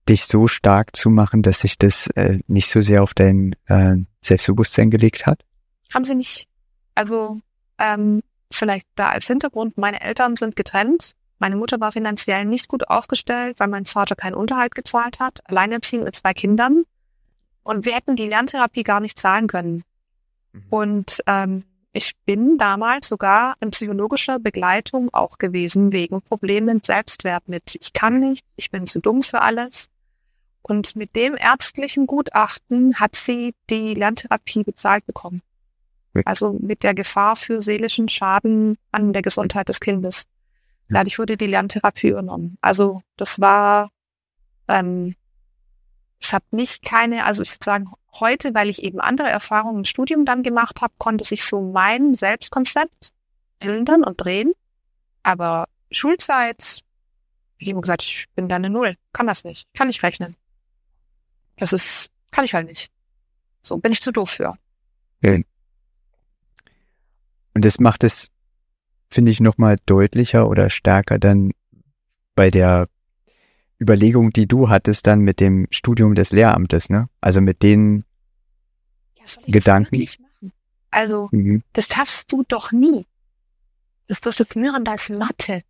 dich 0.08 0.26
so 0.26 0.48
stark 0.48 0.96
zu 0.96 1.10
machen, 1.10 1.42
dass 1.44 1.62
sich 1.62 1.78
das 1.78 2.08
äh, 2.08 2.40
nicht 2.48 2.70
so 2.70 2.82
sehr 2.82 3.04
auf 3.04 3.14
dein 3.14 3.56
äh, 3.68 3.96
Selbstbewusstsein 4.22 4.92
gelegt 4.92 5.26
hat? 5.26 5.44
Haben 5.94 6.04
sie 6.04 6.16
nicht. 6.16 6.48
Also 6.96 7.40
ähm, 7.78 8.22
vielleicht 8.52 8.88
da 8.96 9.10
als 9.10 9.28
Hintergrund, 9.28 9.78
meine 9.78 10.02
Eltern 10.02 10.36
sind 10.36 10.56
getrennt. 10.56 11.16
Meine 11.40 11.56
Mutter 11.56 11.80
war 11.80 11.92
finanziell 11.92 12.46
nicht 12.46 12.68
gut 12.68 12.88
aufgestellt, 12.88 13.60
weil 13.60 13.68
mein 13.68 13.86
Vater 13.86 14.16
keinen 14.16 14.36
Unterhalt 14.36 14.76
gezahlt 14.76 15.20
hat, 15.20 15.40
alleinerziehend 15.46 16.06
mit 16.06 16.16
zwei 16.16 16.34
Kindern. 16.34 16.84
Und 17.64 17.86
wir 17.86 17.96
hätten 17.96 18.16
die 18.16 18.28
Lerntherapie 18.28 18.84
gar 18.84 19.00
nicht 19.00 19.20
zahlen 19.20 19.48
können. 19.48 19.84
Mhm. 20.54 20.64
Und 20.70 21.24
ähm, 21.28 21.64
ich 21.92 22.14
bin 22.26 22.58
damals 22.58 23.08
sogar 23.08 23.56
in 23.60 23.72
psychologischer 23.72 24.40
Begleitung 24.40 25.10
auch 25.14 25.38
gewesen 25.38 25.94
wegen 25.94 26.22
Problemen 26.22 26.78
mit 26.78 26.86
Selbstwert 26.86 27.48
mit 27.48 27.78
ich 27.80 27.94
kann 27.94 28.20
nichts, 28.20 28.52
ich 28.56 28.72
bin 28.72 28.88
zu 28.88 29.00
dumm 29.00 29.22
für 29.22 29.42
alles. 29.42 29.90
Und 30.64 30.96
mit 30.96 31.16
dem 31.16 31.36
ärztlichen 31.36 32.08
Gutachten 32.08 33.00
hat 33.00 33.16
sie 33.16 33.54
die 33.70 33.94
Lerntherapie 33.94 34.64
bezahlt 34.64 35.06
bekommen. 35.06 35.42
Also 36.26 36.54
mit 36.54 36.84
der 36.84 36.94
Gefahr 36.94 37.36
für 37.36 37.62
seelischen 37.62 38.08
Schaden 38.08 38.78
an 38.92 39.14
der 39.14 39.22
Gesundheit 39.22 39.70
des 39.70 39.80
Kindes. 39.80 40.24
Dadurch 40.90 41.18
wurde 41.18 41.38
die 41.38 41.48
Lerntherapie 41.48 42.10
übernommen. 42.10 42.58
Also 42.62 43.02
das 43.18 43.40
war, 43.40 43.90
ähm, 44.68 45.16
es 46.22 46.32
hat 46.34 46.44
nicht 46.52 46.84
keine, 46.84 47.26
also 47.26 47.42
ich 47.42 47.52
würde 47.52 47.66
sagen, 47.66 47.92
heute, 48.20 48.54
weil 48.54 48.70
ich 48.70 48.84
eben 48.84 49.00
andere 49.00 49.30
Erfahrungen 49.30 49.80
im 49.80 49.86
Studium 49.86 50.26
dann 50.26 50.44
gemacht 50.44 50.82
habe, 50.82 50.94
konnte 50.98 51.24
sich 51.24 51.44
so 51.44 51.62
mein 51.62 52.14
Selbstkonzept 52.14 53.12
ändern 53.60 54.04
und 54.04 54.24
drehen. 54.24 54.54
Aber 55.24 55.68
Schulzeit, 55.92 56.82
ich 57.58 57.70
habe 57.70 57.82
gesagt, 57.82 58.04
ich 58.04 58.26
bin 58.36 58.50
da 58.50 58.58
eine 58.58 58.70
Null, 58.70 58.96
kann 59.14 59.28
das 59.28 59.44
nicht, 59.44 59.68
kann 59.74 59.88
nicht 59.88 60.04
rechnen. 60.04 60.36
Das 61.58 61.74
ist, 61.74 62.12
kann 62.32 62.46
ich 62.46 62.54
halt 62.54 62.68
nicht. 62.68 62.92
So 63.62 63.78
bin 63.78 63.92
ich 63.92 64.02
zu 64.02 64.12
doof 64.12 64.30
für. 64.30 64.58
Und 67.54 67.64
das 67.64 67.80
macht 67.80 68.04
es, 68.04 68.30
finde 69.14 69.32
ich, 69.32 69.40
nochmal 69.40 69.78
deutlicher 69.86 70.48
oder 70.48 70.70
stärker 70.70 71.20
dann 71.20 71.52
bei 72.36 72.50
der 72.50 72.88
Überlegung, 73.80 74.32
die 74.32 74.48
du 74.48 74.70
hattest 74.70 75.08
dann 75.08 75.20
mit 75.20 75.40
dem 75.40 75.68
Studium 75.70 76.16
des 76.16 76.32
Lehramtes, 76.32 76.90
ne? 76.90 77.10
Also 77.22 77.42
mit 77.42 77.62
den 77.62 78.06
ja, 79.18 79.24
Gedanken. 79.48 80.08
Also, 80.90 81.30
mhm. 81.32 81.64
das 81.74 81.96
hast 81.96 82.32
du 82.32 82.44
doch 82.48 82.72
nie. 82.72 83.08
Das, 84.08 84.22
das 84.22 84.40
ist 84.40 84.56
Mirren, 84.56 84.86
da 84.86 84.94
ist 84.94 85.10
Mathe. 85.10 85.64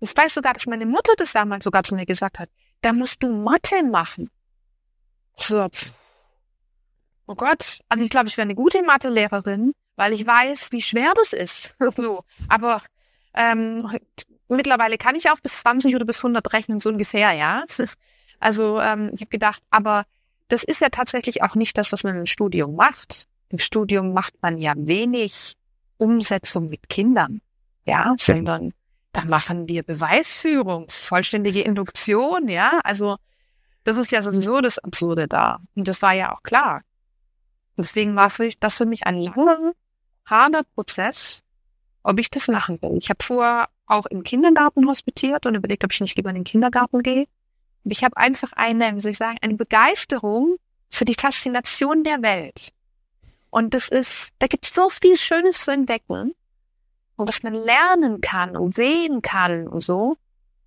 Ich 0.00 0.16
weiß 0.16 0.34
sogar, 0.34 0.54
dass 0.54 0.66
meine 0.66 0.86
Mutter 0.86 1.12
das 1.16 1.32
damals 1.32 1.64
sogar 1.64 1.82
zu 1.84 1.94
mir 1.94 2.06
gesagt 2.06 2.38
hat. 2.38 2.50
Da 2.82 2.92
musst 2.92 3.22
du 3.22 3.28
Mathe 3.28 3.82
machen. 3.82 4.30
So. 5.36 5.68
Oh 7.26 7.34
Gott. 7.34 7.80
Also 7.88 8.04
ich 8.04 8.10
glaube, 8.10 8.28
ich 8.28 8.36
wäre 8.36 8.44
eine 8.44 8.54
gute 8.54 8.82
Mathelehrerin, 8.82 9.72
weil 9.96 10.12
ich 10.12 10.26
weiß, 10.26 10.72
wie 10.72 10.82
schwer 10.82 11.12
das 11.16 11.32
ist. 11.32 11.74
so. 11.96 12.24
Aber 12.48 12.82
ähm, 13.34 13.90
mittlerweile 14.48 14.98
kann 14.98 15.14
ich 15.14 15.30
auch 15.30 15.40
bis 15.40 15.60
20 15.60 15.94
oder 15.94 16.04
bis 16.04 16.18
100 16.18 16.52
rechnen, 16.52 16.80
so 16.80 16.90
ungefähr, 16.90 17.32
ja. 17.32 17.64
Also 18.40 18.78
ähm, 18.78 19.10
ich 19.14 19.22
habe 19.22 19.30
gedacht, 19.30 19.62
aber 19.70 20.04
das 20.48 20.64
ist 20.64 20.80
ja 20.80 20.90
tatsächlich 20.90 21.42
auch 21.42 21.54
nicht 21.54 21.78
das, 21.78 21.92
was 21.92 22.02
man 22.02 22.16
im 22.16 22.26
Studium 22.26 22.74
macht. 22.74 23.26
Im 23.48 23.58
Studium 23.58 24.12
macht 24.12 24.34
man 24.42 24.58
ja 24.58 24.74
wenig 24.76 25.54
Umsetzung 25.96 26.68
mit 26.68 26.88
Kindern, 26.90 27.40
ja, 27.86 28.14
sondern 28.18 28.74
da 29.12 29.24
machen 29.24 29.68
wir 29.68 29.82
Beweisführung, 29.82 30.88
vollständige 30.90 31.62
Induktion, 31.62 32.48
ja. 32.48 32.80
Also 32.82 33.16
das 33.84 33.96
ist 33.96 34.10
ja 34.10 34.20
sowieso 34.20 34.60
das 34.60 34.78
Absurde 34.78 35.28
da. 35.28 35.60
Und 35.76 35.88
das 35.88 36.02
war 36.02 36.12
ja 36.12 36.34
auch 36.34 36.42
klar. 36.42 36.82
Deswegen 37.76 38.16
war 38.16 38.30
für, 38.30 38.50
das 38.60 38.74
für 38.76 38.86
mich 38.86 39.06
ein 39.06 39.18
langer, 39.18 39.72
harter 40.26 40.64
Prozess, 40.74 41.42
ob 42.02 42.18
ich 42.18 42.30
das 42.30 42.48
machen 42.48 42.80
will. 42.82 42.96
Ich 42.98 43.10
habe 43.10 43.22
vorher 43.22 43.68
auch 43.86 44.06
im 44.06 44.22
Kindergarten 44.22 44.86
hospitiert 44.88 45.46
und 45.46 45.54
überlegt, 45.54 45.84
ob 45.84 45.92
ich 45.92 46.00
nicht 46.00 46.16
lieber 46.16 46.30
in 46.30 46.36
den 46.36 46.44
Kindergarten 46.44 47.02
gehe. 47.02 47.26
Ich 47.84 48.02
habe 48.02 48.16
einfach 48.16 48.52
eine, 48.52 48.94
wie 48.94 49.00
soll 49.00 49.12
ich 49.12 49.18
sagen, 49.18 49.38
eine 49.42 49.54
Begeisterung 49.54 50.56
für 50.90 51.04
die 51.04 51.14
Faszination 51.14 52.02
der 52.02 52.22
Welt. 52.22 52.72
Und 53.50 53.74
das 53.74 53.88
ist, 53.88 54.30
da 54.38 54.46
gibt 54.46 54.66
es 54.66 54.74
so 54.74 54.88
viel 54.88 55.16
Schönes 55.16 55.62
zu 55.62 55.70
entdecken 55.70 56.34
und 57.16 57.28
was 57.28 57.42
man 57.42 57.54
lernen 57.54 58.20
kann 58.20 58.56
und 58.56 58.74
sehen 58.74 59.22
kann 59.22 59.68
und 59.68 59.80
so, 59.80 60.16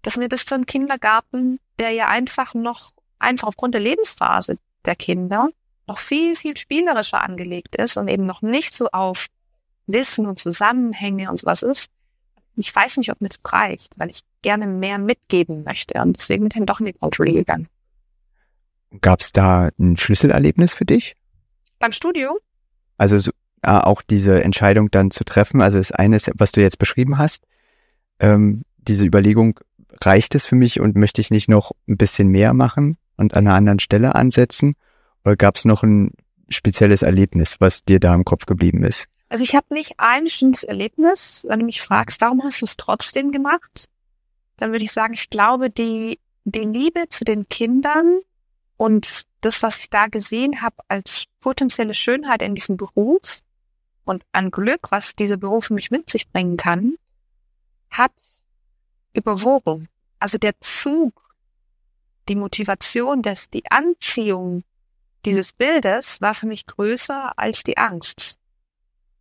dass 0.03 0.15
mir 0.15 0.29
das 0.29 0.43
für 0.43 0.55
einen 0.55 0.65
Kindergarten, 0.65 1.59
der 1.79 1.91
ja 1.91 2.07
einfach 2.07 2.53
noch, 2.53 2.93
einfach 3.19 3.47
aufgrund 3.47 3.73
der 3.73 3.81
Lebensphase 3.81 4.57
der 4.85 4.95
Kinder, 4.95 5.49
noch 5.87 5.97
viel, 5.97 6.35
viel 6.35 6.55
spielerischer 6.55 7.21
angelegt 7.21 7.75
ist 7.75 7.97
und 7.97 8.07
eben 8.07 8.25
noch 8.25 8.41
nicht 8.41 8.73
so 8.73 8.89
auf 8.91 9.27
Wissen 9.87 10.25
und 10.25 10.39
Zusammenhänge 10.39 11.29
und 11.29 11.37
sowas 11.37 11.63
ist. 11.63 11.87
Ich 12.55 12.75
weiß 12.75 12.97
nicht, 12.97 13.11
ob 13.11 13.21
mir 13.21 13.29
das 13.29 13.39
reicht, 13.45 13.97
weil 13.97 14.09
ich 14.09 14.21
gerne 14.41 14.67
mehr 14.67 14.97
mitgeben 14.97 15.63
möchte 15.63 16.01
und 16.01 16.17
deswegen 16.17 16.43
bin 16.43 16.51
ich 16.51 16.57
dann 16.57 16.65
doch 16.65 16.79
in 16.79 16.87
die 16.87 16.93
Grundschule 16.93 17.33
gegangen. 17.33 17.67
Gab 19.01 19.19
es 19.19 19.31
da 19.31 19.69
ein 19.79 19.97
Schlüsselerlebnis 19.97 20.73
für 20.73 20.85
dich? 20.85 21.15
Beim 21.79 21.91
Studium? 21.91 22.37
Also 22.97 23.17
so, 23.17 23.31
äh, 23.61 23.69
auch 23.71 24.01
diese 24.01 24.43
Entscheidung 24.43 24.89
dann 24.91 25.11
zu 25.11 25.23
treffen. 25.23 25.61
Also 25.61 25.77
das 25.77 25.91
eine 25.91 26.15
ist, 26.15 26.31
was 26.35 26.51
du 26.51 26.61
jetzt 26.61 26.79
beschrieben 26.79 27.17
hast, 27.17 27.43
ähm, 28.19 28.63
diese 28.77 29.05
Überlegung, 29.05 29.59
reicht 30.03 30.35
es 30.35 30.45
für 30.45 30.55
mich 30.55 30.79
und 30.79 30.95
möchte 30.95 31.21
ich 31.21 31.31
nicht 31.31 31.49
noch 31.49 31.71
ein 31.87 31.97
bisschen 31.97 32.27
mehr 32.27 32.53
machen 32.53 32.97
und 33.15 33.35
an 33.35 33.47
einer 33.47 33.55
anderen 33.55 33.79
Stelle 33.79 34.15
ansetzen? 34.15 34.75
Oder 35.25 35.35
gab 35.35 35.57
es 35.57 35.65
noch 35.65 35.83
ein 35.83 36.11
spezielles 36.49 37.01
Erlebnis, 37.01 37.55
was 37.59 37.83
dir 37.83 37.99
da 37.99 38.13
im 38.13 38.23
Kopf 38.23 38.45
geblieben 38.45 38.83
ist? 38.83 39.05
Also 39.29 39.43
ich 39.43 39.55
habe 39.55 39.73
nicht 39.73 39.95
ein 39.97 40.25
bestimmtes 40.25 40.63
Erlebnis. 40.63 41.45
Wenn 41.47 41.59
du 41.59 41.65
mich 41.65 41.81
fragst, 41.81 42.21
warum 42.21 42.43
hast 42.43 42.61
du 42.61 42.65
es 42.65 42.77
trotzdem 42.77 43.31
gemacht? 43.31 43.89
Dann 44.57 44.71
würde 44.71 44.85
ich 44.85 44.91
sagen, 44.91 45.13
ich 45.13 45.29
glaube, 45.29 45.69
die, 45.69 46.19
die 46.45 46.59
Liebe 46.59 47.09
zu 47.09 47.25
den 47.25 47.47
Kindern 47.49 48.19
und 48.77 49.23
das, 49.41 49.61
was 49.61 49.79
ich 49.79 49.89
da 49.89 50.07
gesehen 50.07 50.61
habe 50.61 50.77
als 50.87 51.25
potenzielle 51.39 51.93
Schönheit 51.93 52.41
in 52.41 52.55
diesem 52.55 52.77
Beruf 52.77 53.41
und 54.05 54.23
an 54.31 54.51
Glück, 54.51 54.91
was 54.91 55.15
dieser 55.15 55.37
Beruf 55.37 55.65
für 55.65 55.73
mich 55.73 55.91
mit 55.91 56.09
sich 56.09 56.29
bringen 56.29 56.57
kann, 56.57 56.95
hat 57.89 58.13
überwogen. 59.13 59.89
Also 60.19 60.37
der 60.37 60.59
Zug, 60.59 61.35
die 62.29 62.35
Motivation, 62.35 63.21
das, 63.21 63.49
die 63.49 63.69
Anziehung 63.69 64.63
dieses 65.25 65.53
Bildes 65.53 66.21
war 66.21 66.33
für 66.33 66.47
mich 66.47 66.65
größer 66.65 67.37
als 67.37 67.63
die 67.63 67.77
Angst. 67.77 68.37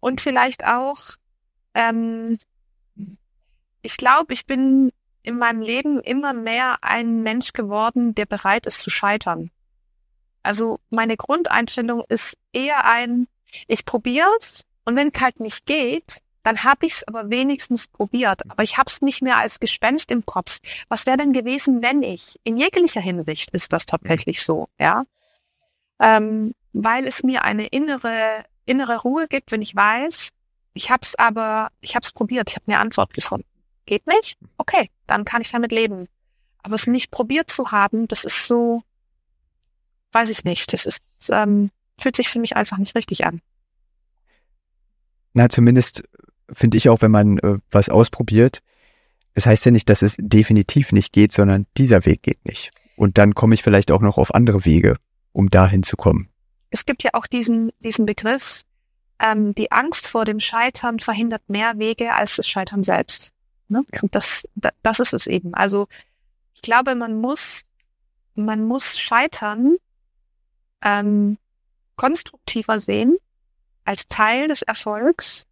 Und 0.00 0.20
vielleicht 0.20 0.64
auch, 0.64 0.98
ähm, 1.74 2.38
ich 3.82 3.96
glaube, 3.96 4.32
ich 4.32 4.46
bin 4.46 4.92
in 5.22 5.38
meinem 5.38 5.60
Leben 5.60 6.00
immer 6.00 6.32
mehr 6.32 6.78
ein 6.82 7.22
Mensch 7.22 7.52
geworden, 7.52 8.14
der 8.14 8.26
bereit 8.26 8.66
ist 8.66 8.80
zu 8.80 8.90
scheitern. 8.90 9.50
Also 10.42 10.78
meine 10.90 11.16
Grundeinstellung 11.16 12.04
ist 12.08 12.36
eher 12.52 12.84
ein, 12.84 13.26
ich 13.66 13.84
probiere 13.84 14.28
es 14.38 14.62
und 14.84 14.94
wenn 14.94 15.08
es 15.08 15.20
halt 15.20 15.40
nicht 15.40 15.66
geht, 15.66 16.22
dann 16.44 16.62
habe 16.62 16.86
ich 16.86 16.92
es 16.92 17.08
aber 17.08 17.28
wenigstens 17.28 17.88
probiert. 17.88 18.48
Aber 18.48 18.62
ich 18.62 18.78
habe 18.78 18.88
es 18.88 19.02
nicht 19.02 19.20
mehr 19.20 19.36
als 19.36 19.58
Gespenst 19.58 20.12
im 20.12 20.24
Kopf. 20.24 20.60
Was 20.88 21.04
wäre 21.04 21.16
denn 21.16 21.32
gewesen, 21.32 21.82
wenn 21.82 22.04
ich? 22.04 22.38
In 22.44 22.56
jeglicher 22.56 23.00
Hinsicht 23.00 23.50
ist 23.50 23.72
das 23.72 23.84
tatsächlich 23.84 24.44
so, 24.44 24.68
ja. 24.78 25.02
Ähm, 25.98 26.54
weil 26.72 27.08
es 27.08 27.24
mir 27.24 27.42
eine 27.42 27.66
innere, 27.66 28.44
innere 28.66 29.00
Ruhe 29.00 29.28
gibt, 29.28 29.52
wenn 29.52 29.62
ich 29.62 29.74
weiß, 29.74 30.30
ich 30.74 30.90
habe 30.90 31.00
es 31.02 31.14
aber, 31.14 31.68
ich 31.80 31.94
habe 31.94 32.04
es 32.04 32.12
probiert, 32.12 32.50
ich 32.50 32.56
habe 32.56 32.66
eine 32.66 32.78
Antwort 32.78 33.14
gefunden. 33.14 33.46
Geht 33.86 34.06
nicht? 34.06 34.36
Okay, 34.58 34.90
dann 35.06 35.24
kann 35.24 35.40
ich 35.40 35.50
damit 35.50 35.72
leben. 35.72 36.08
Aber 36.62 36.74
es 36.74 36.86
nicht 36.86 37.10
probiert 37.10 37.50
zu 37.50 37.70
haben, 37.70 38.08
das 38.08 38.24
ist 38.24 38.46
so, 38.46 38.82
weiß 40.12 40.28
ich 40.28 40.44
nicht, 40.44 40.72
das 40.72 40.84
ist, 40.84 41.30
ähm, 41.32 41.70
fühlt 41.98 42.16
sich 42.16 42.28
für 42.28 42.40
mich 42.40 42.56
einfach 42.56 42.76
nicht 42.76 42.94
richtig 42.94 43.24
an. 43.24 43.40
Na, 45.32 45.48
zumindest 45.48 46.02
finde 46.52 46.76
ich 46.76 46.88
auch, 46.88 47.00
wenn 47.00 47.10
man 47.10 47.38
äh, 47.38 47.58
was 47.70 47.88
ausprobiert, 47.88 48.62
es 49.34 49.46
heißt 49.46 49.66
ja 49.66 49.70
nicht, 49.70 49.88
dass 49.88 50.02
es 50.02 50.16
definitiv 50.18 50.92
nicht 50.92 51.12
geht, 51.12 51.32
sondern 51.32 51.66
dieser 51.76 52.04
Weg 52.06 52.22
geht 52.22 52.44
nicht. 52.44 52.70
Und 52.96 53.18
dann 53.18 53.34
komme 53.34 53.54
ich 53.54 53.62
vielleicht 53.62 53.90
auch 53.90 54.00
noch 54.00 54.16
auf 54.16 54.34
andere 54.34 54.64
Wege, 54.64 54.96
um 55.32 55.50
dahin 55.50 55.82
zu 55.82 55.96
kommen. 55.96 56.30
Es 56.70 56.84
gibt 56.84 57.02
ja 57.02 57.10
auch 57.14 57.26
diesen, 57.26 57.72
diesen 57.80 58.06
Begriff, 58.06 58.62
ähm, 59.18 59.54
die 59.54 59.72
Angst 59.72 60.06
vor 60.06 60.24
dem 60.24 60.40
Scheitern 60.40 61.00
verhindert 61.00 61.48
mehr 61.48 61.78
Wege 61.78 62.14
als 62.14 62.36
das 62.36 62.48
Scheitern 62.48 62.82
selbst. 62.82 63.32
Ne? 63.68 63.84
Und 64.02 64.14
das, 64.14 64.46
das 64.82 65.00
ist 65.00 65.14
es 65.14 65.26
eben. 65.26 65.54
Also 65.54 65.88
ich 66.54 66.62
glaube, 66.62 66.94
man 66.94 67.20
muss, 67.20 67.68
man 68.34 68.64
muss 68.64 68.98
Scheitern 68.98 69.76
ähm, 70.82 71.38
konstruktiver 71.96 72.78
sehen 72.78 73.16
als 73.84 74.08
Teil 74.08 74.48
des 74.48 74.62
Erfolgs 74.62 75.46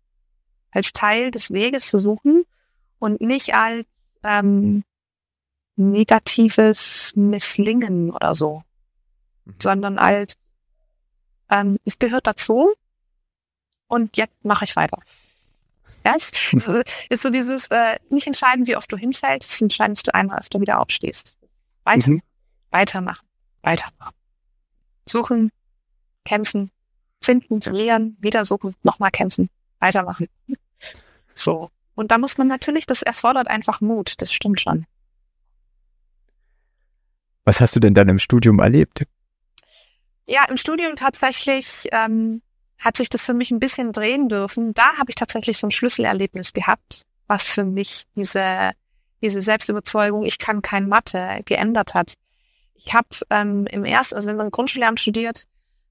als 0.74 0.92
Teil 0.92 1.30
des 1.30 1.50
Weges 1.52 1.88
zu 1.88 1.98
suchen 1.98 2.44
und 2.98 3.20
nicht 3.20 3.54
als 3.54 4.18
ähm, 4.24 4.84
negatives 5.76 7.12
Misslingen 7.14 8.10
oder 8.10 8.34
so, 8.34 8.62
mhm. 9.44 9.54
sondern 9.60 9.98
als 9.98 10.52
ähm, 11.50 11.78
es 11.84 11.98
gehört 11.98 12.26
dazu 12.26 12.72
und 13.86 14.16
jetzt 14.16 14.44
mache 14.44 14.64
ich 14.64 14.76
weiter. 14.76 14.98
Ja, 16.04 16.14
ist, 16.14 16.38
ist 17.08 17.22
so 17.22 17.30
dieses, 17.30 17.68
äh, 17.70 17.98
ist 17.98 18.12
nicht 18.12 18.26
entscheidend, 18.26 18.68
wie 18.68 18.76
oft 18.76 18.90
du 18.90 18.96
hinfällst, 18.96 19.48
es 19.48 19.54
ist 19.56 19.62
entscheidend, 19.62 19.98
dass 19.98 20.02
du 20.04 20.14
einmal 20.14 20.38
öfter 20.38 20.60
wieder 20.60 20.80
aufstehst. 20.80 21.38
Weiter, 21.84 22.10
mhm. 22.10 22.22
weitermachen, 22.70 23.26
weitermachen. 23.62 24.14
Suchen, 25.06 25.50
kämpfen, 26.24 26.70
finden, 27.22 27.60
verlieren, 27.60 28.16
wieder 28.20 28.44
suchen, 28.44 28.74
nochmal 28.82 29.10
kämpfen, 29.10 29.50
weitermachen. 29.80 30.28
So. 31.34 31.70
Und 31.94 32.10
da 32.10 32.18
muss 32.18 32.38
man 32.38 32.48
natürlich, 32.48 32.86
das 32.86 33.02
erfordert 33.02 33.48
einfach 33.48 33.80
Mut, 33.80 34.14
das 34.18 34.32
stimmt 34.32 34.60
schon. 34.60 34.86
Was 37.44 37.60
hast 37.60 37.76
du 37.76 37.80
denn 37.80 37.94
dann 37.94 38.08
im 38.08 38.18
Studium 38.18 38.58
erlebt? 38.58 39.04
Ja, 40.26 40.44
im 40.48 40.56
Studium 40.56 40.96
tatsächlich 40.96 41.88
ähm, 41.92 42.40
hat 42.78 42.96
sich 42.96 43.08
das 43.08 43.22
für 43.22 43.34
mich 43.34 43.50
ein 43.50 43.60
bisschen 43.60 43.92
drehen 43.92 44.28
dürfen. 44.28 44.74
Da 44.74 44.96
habe 44.96 45.10
ich 45.10 45.14
tatsächlich 45.14 45.58
so 45.58 45.66
ein 45.66 45.70
Schlüsselerlebnis 45.70 46.52
gehabt, 46.52 47.02
was 47.26 47.42
für 47.42 47.64
mich 47.64 48.04
diese, 48.16 48.72
diese 49.22 49.40
Selbstüberzeugung, 49.40 50.24
ich 50.24 50.38
kann 50.38 50.62
kein 50.62 50.88
Mathe, 50.88 51.40
geändert 51.44 51.94
hat. 51.94 52.14
Ich 52.74 52.94
habe 52.94 53.08
ähm, 53.30 53.66
im 53.66 53.84
ersten, 53.84 54.16
also 54.16 54.28
wenn 54.28 54.36
man 54.36 54.50
Grundschullehramt 54.50 55.00
studiert, 55.00 55.44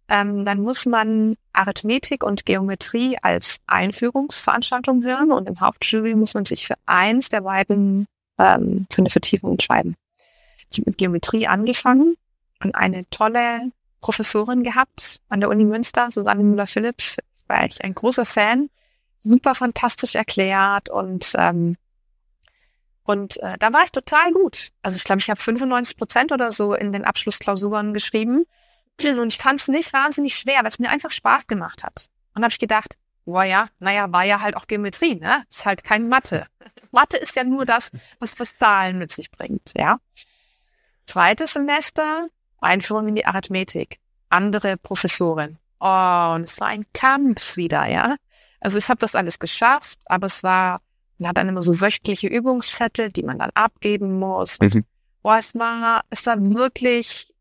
ähm, 0.10 0.46
dann 0.46 0.62
muss 0.62 0.86
man 0.86 1.36
Arithmetik 1.54 2.24
und 2.24 2.46
Geometrie 2.46 3.18
als 3.22 3.58
Einführungsveranstaltung 3.68 5.04
hören 5.04 5.32
und 5.32 5.48
im 5.48 5.60
Hauptstudium 5.62 6.20
muss 6.20 6.34
man 6.34 6.46
sich 6.46 6.68
für 6.68 6.76
eins 6.86 7.30
der 7.30 7.42
beiden 7.42 8.08
ähm, 8.38 8.86
für 8.92 9.02
eine 9.02 9.10
Vertiefung 9.10 9.52
entscheiden. 9.52 9.96
Ich 10.72 10.80
habe 10.80 10.90
mit 10.90 10.98
Geometrie 10.98 11.48
angefangen 11.48 12.16
und 12.64 12.76
eine 12.76 13.10
tolle 13.10 13.72
Professorin 14.04 14.64
gehabt 14.64 15.22
an 15.30 15.40
der 15.40 15.50
Uni 15.50 15.64
Münster, 15.64 16.12
Susanne 16.12 16.44
Müller-Philipps, 16.44 17.16
war 17.48 17.66
ich 17.66 17.82
ein 17.84 17.96
großer 17.96 18.26
Fan, 18.26 18.70
super 19.18 19.56
fantastisch 19.56 20.16
erklärt 20.16 20.90
und 20.90 21.32
ähm, 21.36 21.78
und 23.06 23.38
äh, 23.42 23.58
da 23.58 23.72
war 23.74 23.84
ich 23.84 23.92
total 23.92 24.32
gut. 24.32 24.72
Also 24.82 24.98
ich 24.98 25.04
glaube, 25.04 25.20
ich 25.20 25.30
habe 25.30 25.42
95 25.42 25.98
Prozent 25.98 26.32
oder 26.32 26.52
so 26.52 26.74
in 26.74 26.92
den 26.92 27.06
Abschlussklausuren 27.06 27.94
geschrieben 27.94 28.46
und 29.02 29.28
ich 29.28 29.38
fand 29.38 29.62
es 29.62 29.68
nicht 29.70 29.94
wahnsinnig 29.94 30.36
schwer, 30.36 30.60
weil 30.60 30.70
es 30.70 30.80
mir 30.80 30.90
einfach 30.90 31.12
Spaß 31.12 31.48
gemacht 31.48 31.84
hat. 31.84 32.08
Und 32.36 32.44
habe 32.44 32.52
ich 32.52 32.60
gedacht, 32.60 32.98
boah 33.26 33.44
ja, 33.44 33.70
naja, 33.80 34.12
war 34.12 34.24
ja 34.24 34.42
halt 34.42 34.56
auch 34.56 34.68
Geometrie, 34.68 35.16
ne? 35.16 35.44
Ist 35.50 35.66
halt 35.66 35.84
kein 35.84 36.10
Mathe. 36.10 36.48
Mathe 36.92 37.18
ist 37.18 37.36
ja 37.36 37.44
nur 37.44 37.66
das, 37.66 37.90
was 38.20 38.36
das 38.36 38.56
Zahlen 38.56 39.00
mit 39.00 39.12
sich 39.12 39.32
bringt, 39.32 39.72
ja. 39.76 40.00
Zweites 41.06 41.54
Semester, 41.54 42.28
Einführung 42.64 43.08
in 43.08 43.16
die 43.16 43.26
Arithmetik. 43.26 44.00
Andere 44.30 44.78
Professorin. 44.78 45.58
Oh, 45.80 46.34
und 46.36 46.44
es 46.44 46.60
war 46.60 46.68
ein 46.68 46.86
Kampf 46.94 47.58
wieder, 47.58 47.86
ja. 47.88 48.16
Also 48.60 48.78
ich 48.78 48.88
habe 48.88 49.00
das 49.00 49.16
alles 49.16 49.40
geschafft, 49.40 50.00
aber 50.06 50.26
es 50.28 50.44
war, 50.44 50.82
man 51.18 51.30
hat 51.30 51.38
dann 51.38 51.50
immer 51.50 51.62
so 51.62 51.82
wöchentliche 51.82 52.28
Übungszettel, 52.28 53.12
die 53.12 53.24
man 53.24 53.40
dann 53.40 53.52
abgeben 53.54 54.18
muss. 54.18 54.60
Mhm. 54.60 54.86
Boah, 55.22 55.38
es 55.38 55.54
war, 55.56 56.02
es 56.10 56.26
war 56.26 56.38
wirklich 56.40 57.34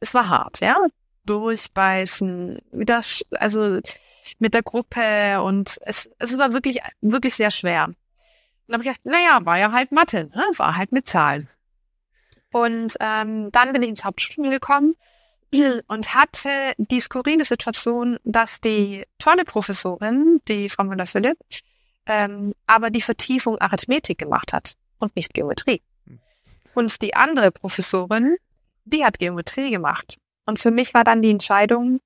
es 0.00 0.14
war 0.14 0.28
hart, 0.28 0.60
ja. 0.60 0.76
Durchbeißen, 1.24 2.60
wieder, 2.70 3.02
also 3.32 3.80
mit 4.38 4.54
der 4.54 4.62
Gruppe 4.62 5.42
und 5.42 5.76
es, 5.80 6.08
es 6.18 6.38
war 6.38 6.52
wirklich, 6.52 6.80
wirklich 7.00 7.34
sehr 7.34 7.50
schwer. 7.50 7.86
Und 7.86 7.96
dann 8.68 8.74
habe 8.74 8.84
ich 8.84 8.96
gedacht, 8.96 9.04
naja, 9.04 9.44
war 9.44 9.58
ja 9.58 9.72
halt 9.72 9.90
Mathe, 9.90 10.30
ne? 10.32 10.42
war 10.56 10.76
halt 10.76 10.92
mit 10.92 11.08
Zahlen. 11.08 11.48
Und 12.56 12.96
ähm, 13.00 13.52
dann 13.52 13.74
bin 13.74 13.82
ich 13.82 13.90
ins 13.90 14.02
Hauptstudium 14.02 14.50
gekommen 14.50 14.94
und 15.88 16.14
hatte 16.14 16.48
die 16.78 17.00
skurrile 17.00 17.44
Situation, 17.44 18.18
dass 18.24 18.62
die 18.62 19.04
tolle 19.18 19.44
Professorin, 19.44 20.40
die 20.48 20.70
Frau 20.70 20.84
Müller-Philipp, 20.84 21.36
ähm, 22.06 22.54
aber 22.66 22.88
die 22.88 23.02
Vertiefung 23.02 23.58
Arithmetik 23.58 24.16
gemacht 24.16 24.54
hat 24.54 24.72
und 24.98 25.14
nicht 25.16 25.34
Geometrie. 25.34 25.82
Und 26.72 27.02
die 27.02 27.14
andere 27.14 27.50
Professorin, 27.50 28.36
die 28.86 29.04
hat 29.04 29.18
Geometrie 29.18 29.70
gemacht. 29.70 30.16
Und 30.46 30.58
für 30.58 30.70
mich 30.70 30.94
war 30.94 31.04
dann 31.04 31.20
die 31.20 31.30
Entscheidung, 31.30 32.00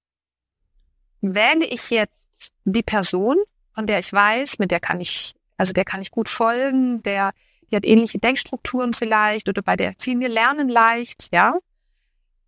wähle 1.21 1.65
ich 1.65 1.91
jetzt 1.91 2.51
die 2.65 2.83
Person, 2.83 3.37
von 3.73 3.87
der 3.87 4.01
ich 4.01 4.13
weiß, 4.13 4.59
mit 4.59 4.73
der 4.73 4.81
kann 4.81 5.01
ich, 5.01 5.33
also 5.57 5.73
der 5.73 5.85
kann 5.85 6.03
ich 6.03 6.11
gut 6.11 6.29
folgen, 6.29 7.05
der, 7.05 7.35
die 7.71 7.77
hat 7.77 7.85
ähnliche 7.85 8.19
Denkstrukturen 8.19 8.95
vielleicht 8.95 9.49
oder 9.49 9.63
bei 9.63 9.77
der 9.77 9.95
fiel 9.99 10.17
mir 10.17 10.29
Lernen 10.29 10.69
leicht, 10.69 11.29
ja, 11.33 11.55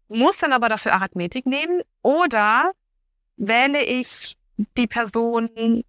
muss 0.09 0.39
dann 0.39 0.53
aber 0.53 0.69
dafür 0.69 0.93
Arithmetik 0.93 1.47
nehmen 1.47 1.83
oder 2.03 2.73
wähle 3.37 3.83
ich 3.83 4.37
die 4.77 4.87
Person, 4.87 5.85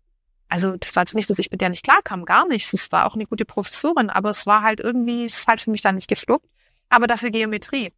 also 0.47 0.77
das 0.77 0.95
war 0.95 1.03
jetzt 1.03 1.15
nicht, 1.15 1.29
dass 1.29 1.39
ich 1.39 1.51
mit 1.51 1.61
der 1.61 1.69
nicht 1.69 1.83
klarkam, 1.83 2.25
gar 2.25 2.47
nicht. 2.47 2.73
Es 2.73 2.91
war 2.91 3.05
auch 3.05 3.15
eine 3.15 3.25
gute 3.25 3.45
Professorin, 3.45 4.09
aber 4.09 4.29
es 4.29 4.45
war 4.45 4.61
halt 4.61 4.79
irgendwie, 4.79 5.25
es 5.25 5.45
halt 5.47 5.61
für 5.61 5.71
mich 5.71 5.81
dann 5.81 5.95
nicht 5.95 6.07
gefluckt. 6.07 6.47
Aber 6.89 7.07
dafür 7.07 7.31
Geometrie. 7.31 7.91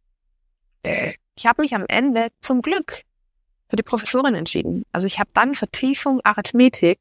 Ich 1.34 1.46
habe 1.46 1.62
mich 1.62 1.74
am 1.74 1.84
Ende 1.86 2.28
zum 2.40 2.62
Glück 2.62 3.02
für 3.68 3.76
die 3.76 3.82
Professorin 3.82 4.34
entschieden. 4.34 4.84
Also 4.92 5.06
ich 5.06 5.18
habe 5.18 5.30
dann 5.34 5.54
Vertiefung 5.54 6.20
Arithmetik 6.24 7.00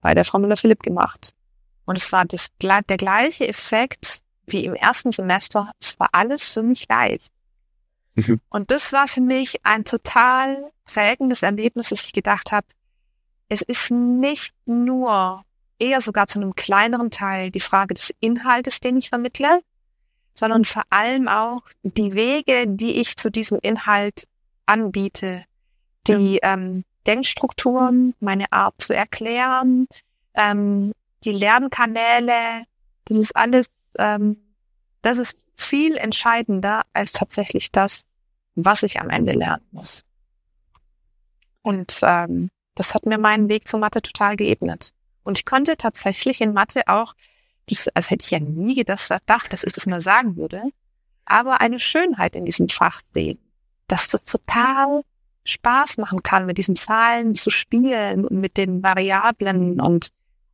bei 0.00 0.14
der 0.14 0.24
Frau 0.24 0.38
Müller-Philipp 0.38 0.82
gemacht. 0.82 1.32
Und 1.84 1.98
es 1.98 2.10
war 2.12 2.24
das, 2.24 2.48
der 2.60 2.96
gleiche 2.96 3.46
Effekt 3.46 4.20
wie 4.46 4.64
im 4.64 4.74
ersten 4.74 5.12
Semester. 5.12 5.72
Es 5.80 5.98
war 5.98 6.08
alles 6.12 6.44
für 6.44 6.62
mich 6.62 6.88
leicht. 6.88 7.32
Mhm. 8.14 8.40
Und 8.50 8.70
das 8.70 8.92
war 8.92 9.08
für 9.08 9.20
mich 9.20 9.64
ein 9.64 9.84
total 9.84 10.70
prägendes 10.84 11.42
Erlebnis, 11.42 11.88
dass 11.88 12.04
ich 12.04 12.12
gedacht 12.12 12.52
habe, 12.52 12.66
es 13.48 13.62
ist 13.62 13.90
nicht 13.90 14.54
nur, 14.64 15.44
eher 15.82 16.00
sogar 16.00 16.28
zu 16.28 16.38
einem 16.38 16.54
kleineren 16.54 17.10
Teil 17.10 17.50
die 17.50 17.60
Frage 17.60 17.94
des 17.94 18.14
Inhaltes, 18.20 18.78
den 18.78 18.96
ich 18.96 19.08
vermittle, 19.08 19.60
sondern 20.32 20.64
vor 20.64 20.84
allem 20.90 21.26
auch 21.28 21.62
die 21.82 22.14
Wege, 22.14 22.66
die 22.68 23.00
ich 23.00 23.16
zu 23.16 23.30
diesem 23.30 23.58
Inhalt 23.60 24.28
anbiete, 24.64 25.44
die 26.06 26.38
ähm, 26.42 26.84
Denkstrukturen, 27.06 28.14
meine 28.20 28.52
Art 28.52 28.74
zu 28.78 28.94
erklären, 28.94 29.88
ähm, 30.34 30.92
die 31.24 31.32
Lernkanäle, 31.32 32.64
das 33.04 33.16
ist 33.16 33.36
alles, 33.36 33.94
ähm, 33.98 34.36
das 35.02 35.18
ist 35.18 35.44
viel 35.54 35.96
entscheidender 35.96 36.82
als 36.92 37.12
tatsächlich 37.12 37.72
das, 37.72 38.16
was 38.54 38.82
ich 38.82 39.00
am 39.00 39.10
Ende 39.10 39.32
lernen 39.32 39.66
muss. 39.70 40.04
Und 41.62 41.98
ähm, 42.02 42.50
das 42.74 42.94
hat 42.94 43.06
mir 43.06 43.18
meinen 43.18 43.48
Weg 43.48 43.68
zur 43.68 43.80
Mathe 43.80 44.02
total 44.02 44.36
geebnet. 44.36 44.92
Und 45.22 45.38
ich 45.38 45.44
konnte 45.44 45.76
tatsächlich 45.76 46.40
in 46.40 46.52
Mathe 46.52 46.82
auch, 46.86 47.14
das, 47.66 47.88
als 47.88 48.10
hätte 48.10 48.24
ich 48.24 48.30
ja 48.32 48.40
nie 48.40 48.74
gedacht, 48.74 49.08
dass 49.08 49.64
ich 49.64 49.72
das 49.72 49.86
mal 49.86 50.00
sagen 50.00 50.36
würde, 50.36 50.62
aber 51.24 51.60
eine 51.60 51.78
Schönheit 51.78 52.34
in 52.34 52.44
diesem 52.44 52.68
Fach 52.68 53.00
sehen, 53.00 53.38
dass 53.86 54.08
das 54.08 54.24
total 54.24 55.02
Spaß 55.44 55.98
machen 55.98 56.22
kann, 56.22 56.46
mit 56.46 56.58
diesen 56.58 56.76
Zahlen 56.76 57.34
zu 57.34 57.50
spielen 57.50 58.24
und 58.26 58.40
mit 58.40 58.56
den 58.56 58.82
Variablen 58.82 59.80
und 59.80 60.10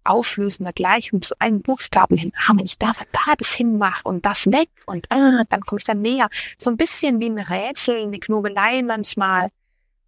Auflösen 0.08 0.64
der 0.64 0.72
Gleichung 0.72 1.22
zu 1.22 1.34
einem 1.38 1.62
Buchstaben 1.62 2.16
hin. 2.16 2.32
Ah, 2.36 2.52
wenn 2.56 2.64
ich 2.64 2.78
da, 2.78 2.92
da 3.12 3.34
das 3.36 3.48
hinmache 3.48 4.02
und 4.04 4.24
das 4.24 4.46
weg 4.46 4.70
und 4.86 5.06
ah, 5.10 5.44
dann 5.48 5.60
komme 5.62 5.78
ich 5.78 5.84
dann 5.84 6.02
näher. 6.02 6.28
So 6.58 6.70
ein 6.70 6.76
bisschen 6.76 7.20
wie 7.20 7.30
ein 7.30 7.38
Rätsel, 7.38 8.02
eine 8.02 8.18
Knobelei 8.18 8.82
manchmal. 8.82 9.50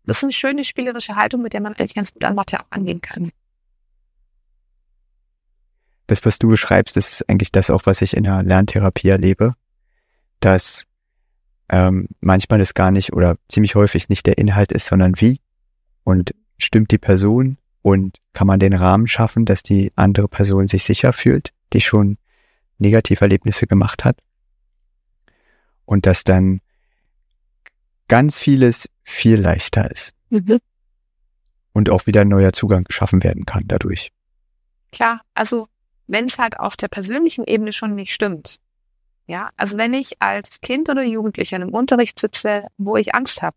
Das 0.04 0.19
ist 0.19 0.23
eine 0.25 0.33
schöne 0.33 0.64
spielerische 0.64 1.16
Haltung, 1.16 1.42
mit 1.42 1.52
der 1.52 1.61
man 1.61 1.75
eigentlich 1.75 1.95
ganz 1.95 2.12
gut 2.12 2.25
an 2.25 2.35
Mathe 2.35 2.61
auch 2.61 2.66
angehen 2.71 3.00
kann. 3.00 3.30
Das, 6.07 6.25
was 6.25 6.38
du 6.38 6.49
beschreibst, 6.49 6.97
ist 6.97 7.28
eigentlich 7.28 7.52
das 7.52 7.71
auch, 7.71 7.83
was 7.85 8.02
ich 8.02 8.16
in 8.16 8.25
der 8.25 8.42
Lerntherapie 8.42 9.09
erlebe, 9.09 9.54
dass 10.40 10.84
ähm, 11.69 12.08
manchmal 12.21 12.58
das 12.58 12.75
gar 12.75 12.91
nicht 12.91 13.13
oder 13.13 13.36
ziemlich 13.49 13.76
häufig 13.76 14.08
nicht 14.08 14.26
der 14.26 14.39
Inhalt 14.39 14.73
ist, 14.73 14.86
sondern 14.86 15.21
wie 15.21 15.41
und 16.02 16.34
stimmt 16.58 16.91
die 16.91 16.99
Person 16.99 17.58
und 17.82 18.19
kann 18.32 18.47
man 18.47 18.60
den 18.60 18.75
Rahmen 18.75 19.06
schaffen, 19.06 19.45
dass 19.45 19.62
die 19.62 19.93
andere 19.97 20.28
Person 20.28 20.66
sich 20.66 20.84
sicher 20.84 21.12
fühlt, 21.12 21.52
die 21.73 21.80
schon 21.80 22.19
Negativerlebnisse 22.78 23.66
gemacht 23.66 24.04
hat 24.04 24.19
und 25.84 26.06
dass 26.06 26.25
dann 26.25 26.60
ganz 28.08 28.38
vieles 28.38 28.88
viel 29.02 29.40
leichter 29.40 29.90
ist. 29.90 30.14
Mhm. 30.30 30.58
Und 31.73 31.90
auch 31.90 32.06
wieder 32.06 32.23
ein 32.23 32.28
neuer 32.28 32.52
Zugang 32.52 32.84
geschaffen 32.84 33.23
werden 33.23 33.47
kann 33.47 33.64
dadurch. 33.66 34.10
Klar, 34.93 35.21
also 35.34 35.69
wenn 36.06 36.25
es 36.25 36.38
halt 36.38 36.58
auf 36.58 36.76
der 36.76 36.88
persönlichen 36.88 37.45
Ebene 37.45 37.73
schon 37.73 37.95
nicht 37.95 38.12
stimmt. 38.12 38.56
Ja, 39.26 39.50
also 39.56 39.78
wenn 39.78 39.95
ich 39.95 40.21
als 40.21 40.60
Kind 40.60 40.88
oder 40.88 41.04
Jugendlicher 41.04 41.56
in 41.56 41.62
einem 41.62 41.75
Unterricht 41.75 42.19
sitze, 42.19 42.66
wo 42.78 42.97
ich 42.97 43.14
Angst 43.14 43.43
habe, 43.43 43.56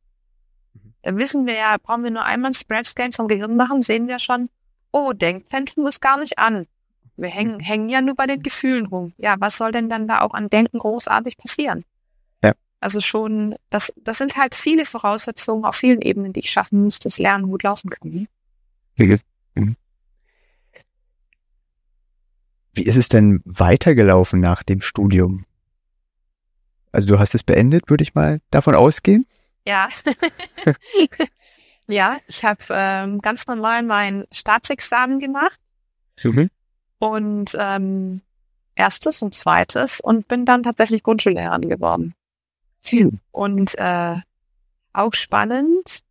wissen 1.04 1.46
wir 1.46 1.56
ja, 1.56 1.78
brauchen 1.82 2.04
wir 2.04 2.12
nur 2.12 2.26
einmal 2.26 2.50
einen 2.50 2.54
Spreadscan 2.56 3.12
vom 3.12 3.28
Gehirn 3.28 3.56
machen, 3.56 3.82
sehen 3.82 4.08
wir 4.08 4.20
schon, 4.20 4.50
oh, 4.92 5.14
Denkzentrum 5.14 5.86
ist 5.88 6.02
gar 6.02 6.20
nicht 6.20 6.40
an. 6.40 6.68
Wir 7.18 7.30
hängen, 7.30 7.58
mhm. 7.58 7.60
hängen 7.60 7.90
ja 7.90 8.02
nur 8.02 8.16
bei 8.16 8.26
den 8.26 8.42
Gefühlen 8.42 8.86
rum. 8.88 9.14
Ja, 9.18 9.36
was 9.40 9.58
soll 9.58 9.72
denn 9.72 9.90
dann 9.90 10.08
da 10.08 10.22
auch 10.22 10.34
an 10.34 10.50
Denken 10.50 10.80
großartig 10.80 11.38
passieren? 11.38 11.86
Also 12.84 13.00
schon, 13.00 13.56
das, 13.70 13.94
das 13.96 14.18
sind 14.18 14.36
halt 14.36 14.54
viele 14.54 14.86
Voraussetzungen 14.86 15.64
auf 15.64 15.76
vielen 15.76 16.02
Ebenen, 16.02 16.34
die 16.34 16.42
ich 16.42 16.50
schaffen 16.50 16.84
muss, 16.84 17.00
dass 17.00 17.18
Lernen 17.18 17.48
gut 17.48 17.64
laufen 17.64 17.90
kann. 17.90 18.28
Mhm. 19.56 19.78
Wie 22.74 22.84
ist 22.84 22.98
es 22.98 23.08
denn 23.08 23.42
weitergelaufen 23.46 24.42
nach 24.42 24.64
dem 24.64 24.82
Studium? 24.82 25.46
Also 26.92 27.08
du 27.08 27.20
hast 27.20 27.36
es 27.36 27.44
beendet, 27.44 27.90
würde 27.90 28.04
ich 28.04 28.16
mal 28.16 28.42
davon 28.52 28.76
ausgehen? 28.76 29.26
Ja. 29.66 29.90
ja, 31.88 32.18
ich 32.28 32.44
habe 32.44 32.64
ähm, 32.70 33.20
ganz 33.22 33.48
normal 33.48 33.84
mein 33.84 34.26
Staatsexamen 34.32 35.20
gemacht. 35.20 35.60
Mhm. 36.24 36.50
Und 37.00 37.56
ähm, 37.58 38.22
erstes 38.76 39.22
und 39.22 39.36
zweites 39.36 40.00
und 40.00 40.28
bin 40.28 40.46
dann 40.46 40.64
tatsächlich 40.64 41.04
Grundschullehrerin 41.04 41.70
geworden. 41.70 42.16
Hm. 42.86 43.20
Und 43.32 43.78
äh, 43.78 44.16
auch 44.94 45.14
spannend 45.14 46.02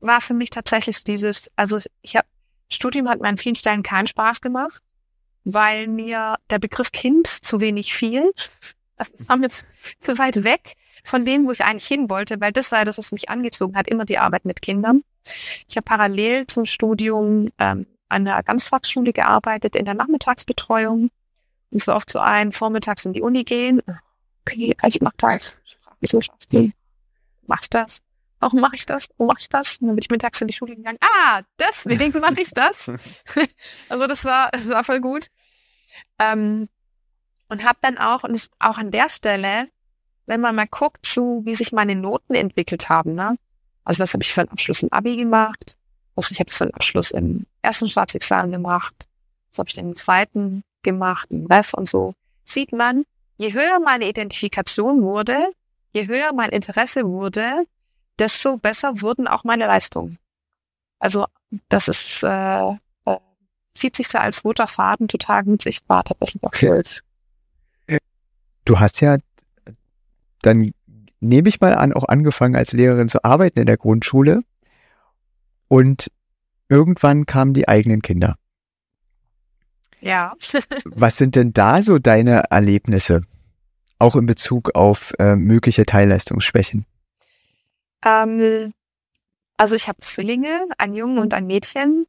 war 0.00 0.20
für 0.20 0.34
mich 0.34 0.50
tatsächlich 0.50 1.02
dieses, 1.04 1.50
also 1.56 1.78
ich 2.02 2.16
habe, 2.16 2.26
Studium 2.70 3.08
hat 3.08 3.20
mir 3.20 3.28
an 3.28 3.38
vielen 3.38 3.56
Stellen 3.56 3.82
keinen 3.82 4.06
Spaß 4.06 4.40
gemacht, 4.40 4.82
weil 5.44 5.86
mir 5.88 6.36
der 6.50 6.58
Begriff 6.58 6.92
Kind 6.92 7.26
zu 7.26 7.60
wenig 7.60 7.94
fiel. 7.94 8.32
Das 8.96 9.28
war 9.28 9.36
mir 9.36 9.48
zu, 9.48 10.18
weit 10.18 10.44
weg 10.44 10.74
von 11.02 11.24
dem, 11.24 11.46
wo 11.46 11.52
ich 11.52 11.64
eigentlich 11.64 11.86
hin 11.86 12.08
wollte, 12.08 12.40
weil 12.40 12.52
das 12.52 12.70
war 12.72 12.84
das, 12.84 12.98
was 12.98 13.12
mich 13.12 13.28
angezogen 13.28 13.76
hat, 13.76 13.88
immer 13.88 14.04
die 14.04 14.18
Arbeit 14.18 14.44
mit 14.44 14.62
Kindern. 14.62 15.02
Ich 15.68 15.76
habe 15.76 15.84
parallel 15.84 16.46
zum 16.46 16.64
Studium 16.64 17.50
ähm, 17.58 17.86
an 18.08 18.26
einer 18.28 18.42
Ganztagsschule 18.42 19.12
gearbeitet 19.12 19.74
in 19.74 19.84
der 19.84 19.94
Nachmittagsbetreuung. 19.94 21.10
Und 21.70 21.82
so 21.82 21.92
oft 21.92 22.10
so 22.10 22.20
ein, 22.20 22.52
vormittags 22.52 23.04
in 23.04 23.12
die 23.12 23.22
Uni 23.22 23.42
gehen. 23.42 23.82
Okay, 24.42 24.76
ich 24.86 25.00
mach 25.00 25.12
das 25.16 25.56
Wissenschaften. 26.00 26.72
Mach 27.46 27.62
ich 27.62 27.70
das? 27.70 28.00
Warum 28.38 28.60
mache 28.60 28.76
ich 28.76 28.86
das? 28.86 29.08
Wo 29.16 29.26
mache 29.26 29.40
ich 29.40 29.48
das? 29.48 29.78
Und 29.78 29.88
dann 29.88 29.96
bin 29.96 30.02
ich 30.02 30.10
mittags 30.10 30.40
in 30.40 30.48
die 30.48 30.52
Schule 30.52 30.76
gegangen. 30.76 30.98
Ah, 31.00 31.42
deswegen 31.58 32.20
mache 32.20 32.42
ich 32.42 32.50
das. 32.50 32.88
also 33.88 34.06
das 34.06 34.24
war, 34.24 34.50
das 34.50 34.68
war 34.68 34.84
voll 34.84 35.00
gut. 35.00 35.28
Ähm, 36.18 36.68
und 37.54 37.62
habe 37.62 37.78
dann 37.82 37.98
auch, 37.98 38.24
und 38.24 38.50
auch 38.58 38.78
an 38.78 38.90
der 38.90 39.08
Stelle, 39.08 39.68
wenn 40.26 40.40
man 40.40 40.56
mal 40.56 40.66
guckt, 40.66 41.06
so 41.06 41.42
wie 41.44 41.54
sich 41.54 41.70
meine 41.70 41.94
Noten 41.94 42.34
entwickelt 42.34 42.88
haben, 42.88 43.14
ne? 43.14 43.36
Also 43.84 44.02
was 44.02 44.12
habe 44.12 44.24
ich 44.24 44.32
für 44.32 44.40
einen 44.40 44.50
Abschluss 44.50 44.82
im 44.82 44.92
Abi 44.92 45.16
gemacht? 45.16 45.76
Was 46.16 46.32
ich 46.32 46.40
habe 46.40 46.50
für 46.50 46.64
einen 46.64 46.74
Abschluss 46.74 47.12
im 47.12 47.46
ersten 47.62 47.88
Staatsexamen 47.88 48.50
gemacht? 48.50 49.06
Was 49.50 49.58
habe 49.60 49.68
ich 49.68 49.74
denn 49.76 49.90
im 49.90 49.96
zweiten 49.96 50.64
gemacht, 50.82 51.28
im 51.30 51.46
Ref 51.46 51.74
und 51.74 51.88
so? 51.88 52.14
Sieht 52.44 52.72
man, 52.72 53.04
je 53.36 53.52
höher 53.52 53.78
meine 53.78 54.08
Identifikation 54.08 55.02
wurde, 55.02 55.38
je 55.92 56.08
höher 56.08 56.32
mein 56.32 56.50
Interesse 56.50 57.06
wurde, 57.06 57.66
desto 58.18 58.56
besser 58.56 59.00
wurden 59.00 59.28
auch 59.28 59.44
meine 59.44 59.68
Leistungen. 59.68 60.18
Also 60.98 61.26
das 61.68 61.86
ist 61.86 62.24
äh, 62.24 62.70
äh, 63.04 63.18
zieht 63.74 63.94
sich 63.94 64.08
so 64.08 64.18
als 64.18 64.44
roter 64.44 64.66
Faden 64.66 65.06
total 65.06 65.44
gut 65.44 65.62
sichtbar 65.62 66.02
tatsächlich 66.02 66.42
auch 66.42 66.50
durch. 66.50 67.04
Du 68.64 68.80
hast 68.80 69.00
ja 69.00 69.18
dann 70.42 70.72
nehme 71.20 71.48
ich 71.48 71.60
mal 71.60 71.74
an 71.74 71.92
auch 71.94 72.06
angefangen 72.08 72.54
als 72.54 72.72
Lehrerin 72.72 73.08
zu 73.08 73.24
arbeiten 73.24 73.58
in 73.58 73.66
der 73.66 73.78
Grundschule 73.78 74.42
und 75.68 76.10
irgendwann 76.68 77.24
kamen 77.24 77.54
die 77.54 77.66
eigenen 77.66 78.02
Kinder. 78.02 78.36
Ja. 80.00 80.34
Was 80.84 81.16
sind 81.16 81.34
denn 81.34 81.54
da 81.54 81.82
so 81.82 81.98
deine 81.98 82.44
Erlebnisse? 82.50 83.22
auch 83.98 84.16
in 84.16 84.26
Bezug 84.26 84.74
auf 84.74 85.14
äh, 85.18 85.36
mögliche 85.36 85.86
Teilleistungsschwächen? 85.86 86.86
Ähm, 88.04 88.72
also 89.56 89.74
ich 89.74 89.88
habe 89.88 89.98
Zwillinge, 90.00 90.66
ein 90.78 90.94
Jungen 90.94 91.18
und 91.18 91.34
ein 91.34 91.46
Mädchen, 91.46 92.06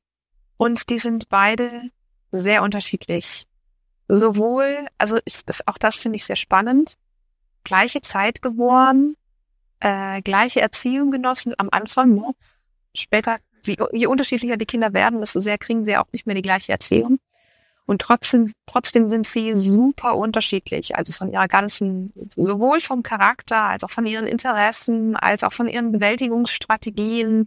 und 0.58 0.90
die 0.90 0.98
sind 0.98 1.30
beide 1.30 1.70
sehr 2.32 2.64
unterschiedlich. 2.64 3.46
Sowohl, 4.08 4.88
also 4.98 5.18
ich, 5.26 5.40
auch 5.66 5.78
das 5.78 5.96
finde 5.96 6.18
ich 6.18 6.26
sehr 6.26 6.36
spannend, 6.36 6.96
gleiche 7.64 8.02
Zeit 8.02 8.42
geworden, 8.42 9.16
äh, 9.80 10.22
gleiche 10.22 10.62
Erziehung 10.62 11.12
genossen 11.12 11.54
am 11.58 11.70
Anfang, 11.72 12.14
ne? 12.14 12.32
später, 12.94 13.38
wie, 13.64 13.78
je 13.94 14.08
unterschiedlicher 14.08 14.58
die 14.58 14.66
Kinder 14.66 14.94
werden, 14.94 15.20
desto 15.20 15.40
sehr 15.40 15.58
kriegen 15.58 15.86
sie 15.86 15.98
auch 15.98 16.08
nicht 16.12 16.26
mehr 16.26 16.36
die 16.36 16.42
gleiche 16.42 16.72
Erziehung. 16.72 17.20
Und 17.88 18.02
trotzdem, 18.02 18.54
trotzdem 18.66 19.10
sind 19.10 19.28
sie 19.28 19.54
super 19.54 20.16
unterschiedlich. 20.16 20.96
Also 20.96 21.14
von 21.14 21.32
ihrer 21.32 21.48
ganzen, 21.48 22.12
sowohl 22.36 22.80
vom 22.80 23.04
Charakter, 23.04 23.62
als 23.64 23.84
auch 23.84 23.92
von 23.92 24.08
ihren 24.08 24.26
Interessen, 24.26 25.16
als 25.16 25.44
auch 25.44 25.54
von 25.54 25.68
ihren 25.68 25.92
Bewältigungsstrategien 25.92 27.46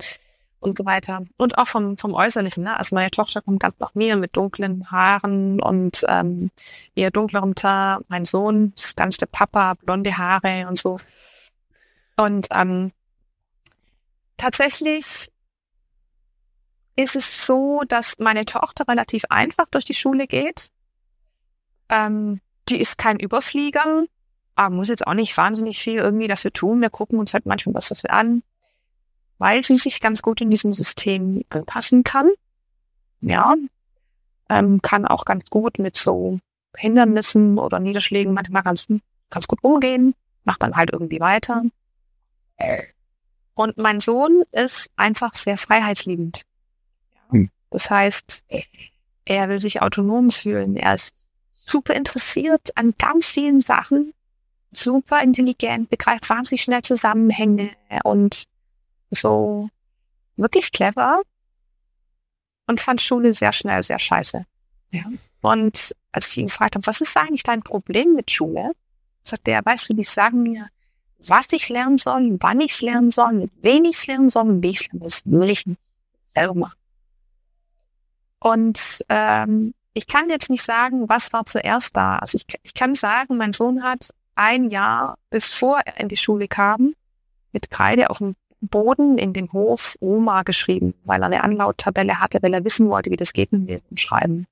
und 0.60 0.76
so 0.76 0.84
weiter. 0.84 1.24
Und 1.38 1.58
auch 1.58 1.66
vom, 1.66 1.96
vom 1.96 2.14
Äußerlichen. 2.14 2.64
Ne? 2.64 2.76
Also 2.76 2.94
meine 2.94 3.10
Tochter 3.10 3.42
kommt 3.42 3.60
ganz 3.60 3.78
nach 3.78 3.94
mir 3.94 4.16
mit 4.16 4.36
dunklen 4.36 4.90
Haaren 4.90 5.60
und 5.60 6.04
ähm, 6.08 6.50
eher 6.94 7.10
dunklerem 7.10 7.54
Teint. 7.54 8.08
Mein 8.08 8.24
Sohn 8.24 8.72
ist 8.76 8.96
ganz 8.96 9.16
der 9.16 9.26
Papa, 9.26 9.74
blonde 9.74 10.16
Haare 10.16 10.66
und 10.68 10.78
so. 10.78 10.98
Und 12.16 12.48
ähm, 12.50 12.92
tatsächlich 14.36 15.30
ist 16.96 17.14
es 17.14 17.46
so, 17.46 17.82
dass 17.86 18.18
meine 18.18 18.44
Tochter 18.44 18.88
relativ 18.88 19.24
einfach 19.30 19.66
durch 19.70 19.84
die 19.84 19.94
Schule 19.94 20.26
geht. 20.26 20.70
Ähm, 21.88 22.40
die 22.68 22.80
ist 22.80 22.98
kein 22.98 23.20
Überflieger, 23.20 24.04
aber 24.56 24.74
muss 24.74 24.88
jetzt 24.88 25.06
auch 25.06 25.14
nicht 25.14 25.36
wahnsinnig 25.36 25.78
viel 25.78 25.98
irgendwie 25.98 26.26
dafür 26.26 26.52
tun. 26.52 26.80
Wir 26.80 26.90
gucken 26.90 27.20
uns 27.20 27.32
halt 27.32 27.46
manchmal 27.46 27.76
was 27.76 27.88
dafür 27.88 28.12
an, 28.12 28.42
weil 29.38 29.64
sie 29.64 29.76
sich 29.76 30.00
ganz 30.00 30.22
gut 30.22 30.40
in 30.40 30.50
diesem 30.50 30.72
System 30.72 31.44
anpassen 31.48 32.04
kann. 32.04 32.28
Ja, 33.20 33.54
ähm, 34.48 34.82
kann 34.82 35.06
auch 35.06 35.24
ganz 35.24 35.50
gut 35.50 35.78
mit 35.78 35.96
so 35.96 36.38
Hindernissen 36.76 37.58
oder 37.58 37.80
Niederschlägen 37.80 38.34
manchmal 38.34 38.62
ganz, 38.62 38.86
ganz 39.30 39.46
gut 39.46 39.58
umgehen, 39.62 40.14
macht 40.44 40.62
dann 40.62 40.76
halt 40.76 40.90
irgendwie 40.92 41.20
weiter. 41.20 41.62
Und 43.54 43.76
mein 43.76 44.00
Sohn 44.00 44.42
ist 44.52 44.90
einfach 44.96 45.34
sehr 45.34 45.58
freiheitsliebend. 45.58 46.42
Hm. 47.30 47.50
Das 47.70 47.90
heißt, 47.90 48.44
er 49.24 49.48
will 49.48 49.60
sich 49.60 49.82
autonom 49.82 50.30
fühlen. 50.30 50.76
Er 50.76 50.94
ist 50.94 51.28
super 51.52 51.94
interessiert 51.94 52.76
an 52.76 52.94
ganz 52.98 53.26
vielen 53.26 53.60
Sachen, 53.60 54.14
super 54.72 55.22
intelligent, 55.22 55.90
begreift 55.90 56.28
wahnsinnig 56.30 56.62
schnell 56.62 56.82
Zusammenhänge 56.82 57.70
und 58.04 58.44
so 59.10 59.68
wirklich 60.36 60.72
clever 60.72 61.22
und 62.66 62.80
fand 62.80 63.00
Schule 63.00 63.32
sehr 63.32 63.52
schnell 63.52 63.82
sehr 63.82 63.98
scheiße. 63.98 64.44
Ja. 64.90 65.04
Und 65.40 65.94
als 66.12 66.28
ich 66.28 66.38
ihn 66.38 66.46
gefragt 66.46 66.74
habe, 66.74 66.86
was 66.86 67.00
ist 67.00 67.16
eigentlich 67.16 67.42
dein 67.42 67.62
Problem 67.62 68.14
mit 68.14 68.30
Schule? 68.30 68.72
Sagt 69.22 69.46
er, 69.48 69.64
weißt 69.64 69.88
du, 69.88 69.94
die 69.94 70.04
sagen 70.04 70.42
mir, 70.42 70.68
was 71.26 71.46
ich 71.52 71.68
lernen 71.68 71.98
soll, 71.98 72.36
wann 72.40 72.60
ich 72.60 72.80
lernen 72.80 73.10
soll, 73.10 73.32
mit 73.32 73.52
wem 73.62 73.84
ich 73.84 74.06
lernen 74.06 74.28
soll, 74.28 74.62
wie 74.62 74.70
ich 74.70 74.86
lernen 74.92 75.02
Das 75.02 75.22
will 75.24 75.50
ich 75.50 75.66
nicht 75.66 75.80
selber 76.22 76.54
machen. 76.54 76.78
Und 78.40 79.04
ähm, 79.08 79.74
ich 79.94 80.06
kann 80.06 80.30
jetzt 80.30 80.48
nicht 80.48 80.64
sagen, 80.64 81.08
was 81.08 81.32
war 81.32 81.44
zuerst 81.44 81.96
da. 81.96 82.16
Also 82.16 82.36
ich, 82.36 82.46
ich 82.62 82.74
kann 82.74 82.94
sagen, 82.94 83.36
mein 83.36 83.52
Sohn 83.52 83.82
hat 83.82 84.14
ein 84.36 84.70
Jahr, 84.70 85.18
bevor 85.30 85.80
er 85.80 85.98
in 85.98 86.08
die 86.08 86.16
Schule 86.16 86.46
kam, 86.46 86.94
mit 87.52 87.70
Kreide 87.70 88.10
auf 88.10 88.18
dem 88.18 88.36
Boden 88.60 89.18
in 89.18 89.32
den 89.32 89.52
Hof 89.52 89.96
Oma 90.00 90.42
geschrieben, 90.42 90.94
weil 91.04 91.22
er 91.22 91.26
eine 91.26 91.44
Anlauttabelle 91.44 92.20
hatte, 92.20 92.38
weil 92.42 92.54
er 92.54 92.64
wissen 92.64 92.88
wollte, 92.88 93.10
wie 93.10 93.16
das 93.16 93.32
geht 93.32 93.52
mit 93.52 93.82
dem 93.90 93.96
Schreiben. 93.96 94.46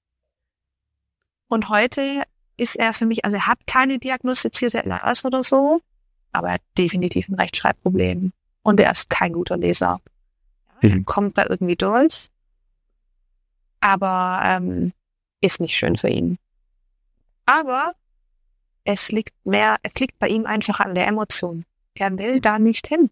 Und 1.49 1.69
heute 1.69 2.23
ist 2.57 2.77
er 2.77 2.93
für 2.93 3.07
mich, 3.07 3.25
also 3.25 3.37
er 3.37 3.47
hat 3.47 3.67
keine 3.67 3.99
diagnostizierte 3.99 4.79
LRS 4.85 5.25
oder 5.25 5.43
so, 5.43 5.81
aber 6.33 6.49
er 6.49 6.55
hat 6.55 6.63
definitiv 6.79 7.29
ein 7.29 7.35
Rechtschreibproblem. 7.35 8.33
Und 8.63 8.81
er 8.81 8.93
ist 8.93 9.11
kein 9.11 9.33
guter 9.33 9.57
Leser. 9.57 10.01
Er 10.81 11.03
kommt 11.05 11.39
da 11.39 11.47
irgendwie 11.49 11.77
durch 11.77 12.29
aber 13.87 14.41
ähm, 14.43 14.93
ist 15.41 15.61
nicht 15.61 15.77
schön 15.77 15.97
für 15.97 16.09
ihn. 16.09 16.39
Aber 17.45 17.93
es 18.83 19.13
liegt 19.13 19.35
mehr, 19.45 19.77
es 19.83 19.95
liegt 20.01 20.19
bei 20.19 20.29
ihm 20.29 20.45
einfach 20.45 20.81
an 20.81 20.97
der 20.97 21.07
Emotion. 21.07 21.65
Er 21.95 22.19
will 22.19 22.41
da 22.41 22.59
nicht 22.59 22.89
hin. 22.89 23.11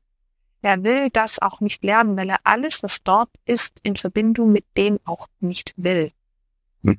Er 0.64 0.82
will 0.82 1.10
das 1.10 1.40
auch 1.40 1.60
nicht 1.60 1.84
lernen, 1.84 2.16
weil 2.16 2.30
er 2.30 2.38
alles, 2.44 2.82
was 2.82 3.02
dort 3.02 3.28
ist, 3.44 3.80
in 3.82 3.96
Verbindung 3.96 4.50
mit 4.50 4.64
dem 4.78 4.98
auch 5.04 5.26
nicht 5.40 5.74
will. 5.76 6.10
Hm. 6.82 6.98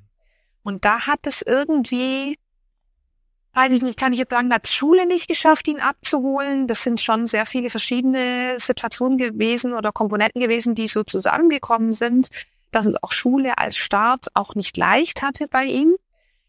Und 0.62 0.86
da 0.86 1.08
hat 1.08 1.25
es 1.25 1.41
irgendwie, 1.41 2.38
weiß 3.54 3.71
ich 3.71 3.82
nicht, 3.82 3.97
kann 3.97 4.13
ich 4.13 4.19
jetzt 4.19 4.30
sagen, 4.30 4.54
hat 4.54 4.67
Schule 4.67 5.08
nicht 5.08 5.28
geschafft, 5.28 5.67
ihn 5.67 5.80
abzuholen. 5.80 6.67
Das 6.67 6.84
sind 6.84 7.01
schon 7.01 7.25
sehr 7.25 7.47
viele 7.47 7.71
verschiedene 7.71 8.58
Situationen 8.60 9.17
gewesen 9.17 9.73
oder 9.73 9.91
Komponenten 9.91 10.41
gewesen, 10.41 10.75
die 10.75 10.88
so 10.88 11.04
zusammengekommen 11.04 11.93
sind 11.93 12.30
dass 12.75 12.86
es 12.86 13.01
auch 13.01 13.13
Schule 13.13 13.58
als 13.58 13.78
Start 13.78 14.28
auch 14.34 14.54
nicht 14.54 14.75
leicht 14.75 15.21
hatte 15.21 15.47
bei 15.47 15.63
ihm. 15.63 15.95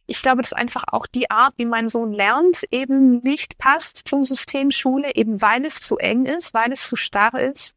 Ich 0.06 0.22
glaube, 0.22 0.42
dass 0.42 0.52
einfach 0.52 0.84
auch 0.88 1.06
die 1.06 1.30
Art, 1.30 1.54
wie 1.56 1.64
mein 1.64 1.88
Sohn 1.88 2.12
lernt, 2.12 2.64
eben 2.70 3.18
nicht 3.18 3.58
passt 3.58 4.02
zum 4.08 4.24
System 4.24 4.70
Schule, 4.70 5.14
eben 5.14 5.42
weil 5.42 5.64
es 5.64 5.80
zu 5.80 5.98
eng 5.98 6.26
ist, 6.26 6.54
weil 6.54 6.72
es 6.72 6.86
zu 6.86 6.96
starr 6.96 7.38
ist. 7.40 7.76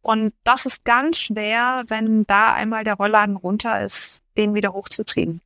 Und 0.00 0.32
das 0.44 0.66
ist 0.66 0.84
ganz 0.84 1.18
schwer, 1.18 1.84
wenn 1.88 2.26
da 2.26 2.52
einmal 2.54 2.84
der 2.84 2.94
Rollladen 2.94 3.36
runter 3.36 3.84
ist, 3.84 4.22
den 4.36 4.54
wieder 4.54 4.72
hochzuziehen. 4.72 5.40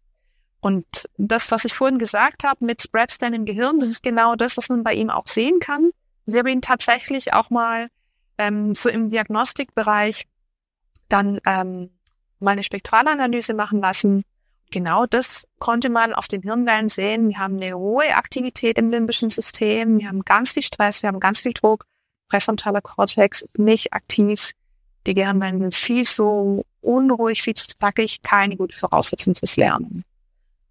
Und 0.60 0.84
das, 1.16 1.50
was 1.50 1.64
ich 1.64 1.72
vorhin 1.72 1.98
gesagt 1.98 2.44
habe 2.44 2.64
mit 2.64 2.82
Spreads 2.82 3.16
im 3.18 3.46
Gehirn, 3.46 3.80
das 3.80 3.88
ist 3.88 4.02
genau 4.02 4.36
das, 4.36 4.56
was 4.56 4.68
man 4.68 4.84
bei 4.84 4.94
ihm 4.94 5.10
auch 5.10 5.26
sehen 5.26 5.58
kann. 5.58 5.90
Ich 6.26 6.34
habe 6.36 6.50
ihn 6.50 6.60
tatsächlich 6.60 7.32
auch 7.32 7.50
mal 7.50 7.88
ähm, 8.36 8.74
so 8.74 8.88
im 8.88 9.08
Diagnostikbereich 9.08 10.26
dann 11.08 11.40
ähm, 11.46 11.90
mal 12.38 12.52
eine 12.52 12.62
Spektralanalyse 12.62 13.54
machen 13.54 13.80
lassen. 13.80 14.24
Genau 14.70 15.04
das 15.04 15.46
konnte 15.58 15.90
man 15.90 16.14
auf 16.14 16.28
den 16.28 16.42
Hirnwellen 16.42 16.88
sehen. 16.88 17.28
Wir 17.28 17.38
haben 17.38 17.56
eine 17.56 17.76
hohe 17.76 18.14
Aktivität 18.14 18.78
im 18.78 18.90
limbischen 18.90 19.28
System. 19.30 19.98
Wir 19.98 20.08
haben 20.08 20.22
ganz 20.24 20.50
viel 20.50 20.62
Stress. 20.62 21.02
Wir 21.02 21.08
haben 21.08 21.18
ganz 21.18 21.40
viel 21.40 21.52
Druck. 21.52 21.86
Präfrontaler 22.28 22.80
Kortex 22.80 23.42
ist 23.42 23.58
nicht 23.58 23.92
aktiv. 23.92 24.52
Die 25.06 25.14
Gehirnwellen 25.14 25.60
sind 25.60 25.74
viel 25.74 26.06
zu 26.06 26.64
unruhig, 26.80 27.42
viel 27.42 27.54
zu 27.54 27.66
zackig. 27.66 28.22
Keine 28.22 28.56
gute 28.56 28.76
Voraussetzung 28.76 29.34
fürs 29.34 29.56
Lernen. 29.56 30.04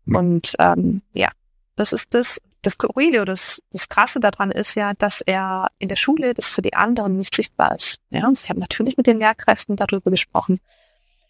Und 0.06 0.56
ähm, 0.60 1.02
ja, 1.14 1.30
das 1.76 1.94
ist 1.94 2.14
das. 2.14 2.40
Das 2.62 2.74
Skurrile, 2.74 3.24
das, 3.24 3.64
das 3.72 3.88
Krasse 3.88 4.20
daran 4.20 4.52
ist 4.52 4.76
ja, 4.76 4.94
dass 4.94 5.22
er 5.22 5.68
in 5.78 5.88
der 5.88 5.96
Schule 5.96 6.34
das 6.34 6.46
für 6.46 6.62
die 6.62 6.74
anderen 6.74 7.16
nicht 7.16 7.34
sichtbar 7.34 7.74
ist. 7.78 8.02
Ja, 8.10 8.30
ich 8.30 8.50
habe 8.50 8.60
natürlich 8.60 8.98
mit 8.98 9.08
den 9.08 9.20
Lehrkräften 9.20 9.78
darüber 9.78 10.12
gesprochen 10.12 10.60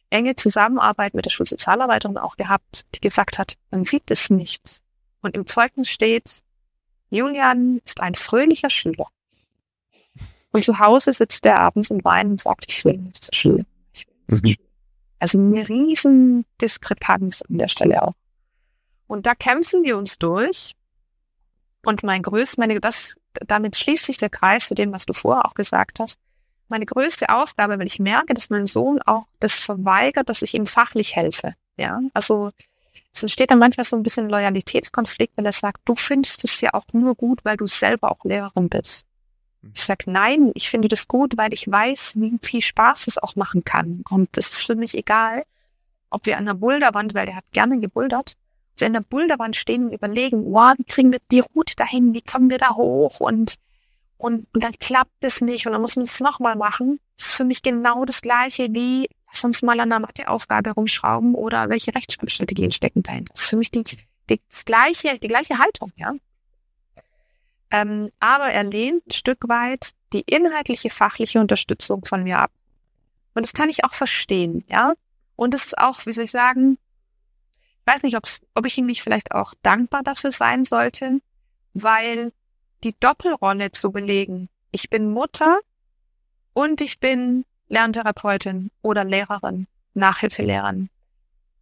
enge 0.09 0.35
Zusammenarbeit 0.35 1.13
mit 1.13 1.25
der 1.25 1.29
Schulsozialarbeiterin 1.29 2.17
auch 2.17 2.35
gehabt, 2.35 2.85
die 2.95 2.99
gesagt 2.99 3.37
hat, 3.37 3.55
man 3.71 3.85
sieht 3.85 4.09
es 4.11 4.29
nicht. 4.29 4.81
Und 5.21 5.35
im 5.35 5.45
Zeugnis 5.45 5.89
steht, 5.89 6.41
Julian 7.09 7.79
ist 7.85 8.01
ein 8.01 8.15
fröhlicher 8.15 8.69
Schüler. 8.69 9.07
Und 10.51 10.63
zu 10.63 10.79
Hause 10.79 11.13
sitzt 11.13 11.45
er 11.45 11.59
abends 11.59 11.91
und 11.91 12.03
weint 12.03 12.31
und 12.31 12.41
sagt, 12.41 12.65
ich 12.71 12.83
will 12.85 12.97
nicht 12.97 13.23
zur 13.23 13.35
Schule. 13.35 13.65
Ich 13.93 14.07
will 14.07 14.15
nicht 14.15 14.29
zur 14.29 14.49
mhm. 14.49 14.53
Schule. 14.53 14.69
Also 15.19 15.37
eine 15.37 15.69
riesen 15.69 16.45
Diskrepanz 16.61 17.41
an 17.43 17.57
der 17.57 17.67
Stelle 17.67 18.01
auch. 18.01 18.13
Und 19.07 19.25
da 19.25 19.35
kämpfen 19.35 19.83
wir 19.83 19.97
uns 19.97 20.17
durch. 20.17 20.75
Und 21.85 22.03
mein 22.03 22.23
größtes, 22.23 22.57
meine, 22.57 22.79
das, 22.79 23.15
damit 23.45 23.75
schließt 23.75 24.05
sich 24.05 24.17
der 24.17 24.29
Kreis 24.29 24.67
zu 24.67 24.75
dem, 24.75 24.91
was 24.91 25.05
du 25.05 25.13
vorher 25.13 25.45
auch 25.45 25.53
gesagt 25.53 25.99
hast 25.99 26.19
meine 26.69 26.85
größte 26.85 27.29
Aufgabe, 27.29 27.79
weil 27.79 27.87
ich 27.87 27.99
merke, 27.99 28.33
dass 28.33 28.49
mein 28.49 28.65
Sohn 28.65 29.01
auch 29.01 29.25
das 29.39 29.53
verweigert, 29.53 30.29
dass 30.29 30.41
ich 30.41 30.53
ihm 30.53 30.67
fachlich 30.67 31.15
helfe. 31.15 31.55
Ja, 31.77 31.99
also 32.13 32.51
es 33.13 33.23
entsteht 33.23 33.51
dann 33.51 33.59
manchmal 33.59 33.85
so 33.85 33.95
ein 33.95 34.03
bisschen 34.03 34.29
Loyalitätskonflikt, 34.29 35.35
wenn 35.35 35.45
er 35.45 35.51
sagt, 35.51 35.81
du 35.85 35.95
findest 35.95 36.43
es 36.43 36.61
ja 36.61 36.73
auch 36.73 36.85
nur 36.93 37.15
gut, 37.15 37.43
weil 37.43 37.57
du 37.57 37.67
selber 37.67 38.11
auch 38.11 38.23
Lehrerin 38.23 38.69
bist. 38.69 39.05
Hm. 39.61 39.71
Ich 39.75 39.81
sag 39.81 40.07
nein, 40.07 40.51
ich 40.53 40.69
finde 40.69 40.87
das 40.87 41.07
gut, 41.07 41.37
weil 41.37 41.53
ich 41.53 41.69
weiß, 41.69 42.13
wie 42.15 42.37
viel 42.41 42.61
Spaß 42.61 43.07
es 43.07 43.17
auch 43.17 43.35
machen 43.35 43.63
kann. 43.63 44.03
Und 44.09 44.29
das 44.33 44.47
ist 44.47 44.65
für 44.65 44.75
mich 44.75 44.95
egal, 44.95 45.43
ob 46.09 46.25
wir 46.25 46.37
an 46.37 46.45
der 46.45 46.53
Boulderwand, 46.53 47.13
weil 47.13 47.25
der 47.25 47.35
hat 47.35 47.45
gerne 47.51 47.79
gebouldert, 47.79 48.33
wir 48.77 48.87
an 48.87 48.93
der 48.93 49.01
Boulderwand 49.01 49.55
stehen 49.55 49.85
und 49.85 49.93
überlegen, 49.93 50.45
wow, 50.45 50.73
wie 50.77 50.83
kriegen 50.83 51.11
wir 51.11 51.17
jetzt 51.17 51.31
die 51.31 51.41
Route 51.41 51.75
dahin, 51.75 52.13
wie 52.13 52.21
kommen 52.21 52.49
wir 52.49 52.57
da 52.57 52.75
hoch 52.75 53.19
und 53.19 53.55
und, 54.19 54.47
und 54.53 54.63
dann 54.63 54.73
klappt 54.73 55.23
es 55.23 55.39
nicht 55.39 55.65
und 55.65 55.71
dann 55.71 55.81
muss 55.81 55.95
man 55.95 56.03
es 56.03 56.19
nochmal 56.19 56.57
machen. 56.57 56.99
Das 57.15 57.27
ist 57.27 57.33
für 57.33 57.45
mich 57.45 57.61
genau 57.61 58.03
das 58.03 58.21
Gleiche 58.21 58.67
wie, 58.71 59.09
lass 59.27 59.45
uns 59.45 59.61
mal 59.61 59.79
an 59.79 59.89
der 59.89 59.99
Matheaufgabe 59.99 60.71
rumschrauben 60.71 61.35
oder 61.35 61.69
welche 61.69 61.95
Rechtschreibstrategien 61.95 62.71
stecken 62.73 63.01
dahinter. 63.01 63.31
Das 63.33 63.43
ist 63.43 63.49
für 63.49 63.55
mich 63.55 63.71
die, 63.71 63.85
die, 64.29 64.41
das 64.49 64.65
gleiche, 64.65 65.17
die 65.17 65.27
gleiche 65.29 65.57
Haltung, 65.57 65.93
ja. 65.95 66.11
Ähm, 67.71 68.09
aber 68.19 68.51
er 68.51 68.65
lehnt 68.65 69.07
ein 69.07 69.11
Stück 69.11 69.47
weit 69.47 69.91
die 70.11 70.21
inhaltliche, 70.21 70.89
fachliche 70.89 71.39
Unterstützung 71.39 72.03
von 72.03 72.23
mir 72.23 72.39
ab. 72.39 72.51
Und 73.35 73.45
das 73.45 73.53
kann 73.53 73.69
ich 73.69 73.85
auch 73.85 73.93
verstehen, 73.93 74.65
ja. 74.69 74.95
Und 75.37 75.53
es 75.53 75.67
ist 75.67 75.77
auch, 75.77 76.05
wie 76.05 76.11
soll 76.11 76.25
ich 76.25 76.31
sagen, 76.31 76.77
weiß 77.85 78.03
nicht, 78.03 78.17
ob 78.17 78.65
ich 78.65 78.77
ihm 78.77 78.85
nicht 78.85 79.01
vielleicht 79.01 79.31
auch 79.31 79.53
dankbar 79.61 80.03
dafür 80.03 80.33
sein 80.33 80.65
sollte, 80.65 81.21
weil 81.73 82.33
die 82.83 82.95
Doppelrolle 82.99 83.71
zu 83.71 83.91
belegen, 83.91 84.49
ich 84.71 84.89
bin 84.89 85.11
Mutter 85.11 85.59
und 86.53 86.81
ich 86.81 86.99
bin 86.99 87.45
Lerntherapeutin 87.67 88.71
oder 88.81 89.03
Lehrerin, 89.03 89.67
Nachhilfelehrerin. 89.93 90.89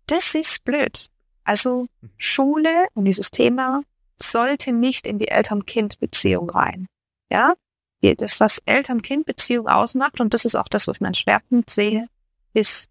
Das 0.08 0.36
ist 0.36 0.64
blöd. 0.64 1.08
Also 1.44 1.88
Schule 2.18 2.88
und 2.94 3.06
dieses 3.06 3.32
Thema 3.32 3.82
sollte 4.22 4.72
nicht 4.72 5.08
in 5.08 5.20
die 5.20 5.28
Eltern-Kind-Beziehung 5.28 6.50
rein. 6.50 6.88
Ja, 7.30 7.54
das, 8.02 8.40
was 8.40 8.62
Eltern-Kind-Beziehung 8.66 9.68
ausmacht, 9.68 10.20
und 10.22 10.34
das 10.34 10.46
ist 10.46 10.56
auch 10.56 10.68
das, 10.68 10.88
was 10.88 10.98
ich 10.98 11.02
meinen 11.02 11.14
Schwerpunkt 11.14 11.70
sehe, 11.70 12.08
ist 12.54 12.90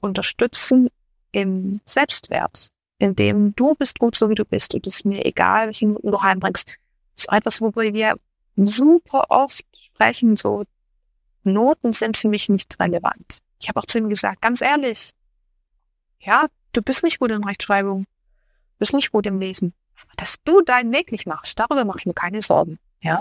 unterstützen 0.00 0.88
im 1.32 1.80
Selbstwert, 1.84 2.68
in 2.98 3.14
dem 3.16 3.54
du 3.54 3.74
bist 3.74 3.98
gut 3.98 4.16
so 4.16 4.28
wie 4.28 4.34
du 4.34 4.44
bist 4.44 4.74
und 4.74 4.86
es 4.86 5.04
mir 5.04 5.24
egal, 5.24 5.66
welchen 5.66 5.94
du 5.94 6.22
heimbringst. 6.22 6.76
Ist 7.20 7.30
etwas, 7.30 7.60
worüber 7.60 7.82
wir 7.82 8.14
super 8.56 9.24
oft 9.28 9.66
sprechen, 9.76 10.36
so 10.36 10.64
Noten 11.42 11.92
sind 11.92 12.16
für 12.16 12.28
mich 12.28 12.48
nicht 12.48 12.80
relevant. 12.80 13.40
Ich 13.58 13.68
habe 13.68 13.78
auch 13.78 13.84
zu 13.84 13.98
ihm 13.98 14.08
gesagt, 14.08 14.40
ganz 14.40 14.62
ehrlich, 14.62 15.10
ja, 16.18 16.46
du 16.72 16.80
bist 16.80 17.02
nicht 17.02 17.18
gut 17.18 17.30
in 17.30 17.44
Rechtschreibung, 17.44 18.06
bist 18.78 18.94
nicht 18.94 19.12
gut 19.12 19.26
im 19.26 19.38
Lesen. 19.38 19.74
Aber 20.00 20.12
dass 20.16 20.36
du 20.44 20.62
deinen 20.62 20.92
Weg 20.92 21.12
nicht 21.12 21.26
machst, 21.26 21.58
darüber 21.58 21.84
mache 21.84 21.98
ich 21.98 22.06
mir 22.06 22.14
keine 22.14 22.40
Sorgen. 22.40 22.78
Ja. 23.02 23.20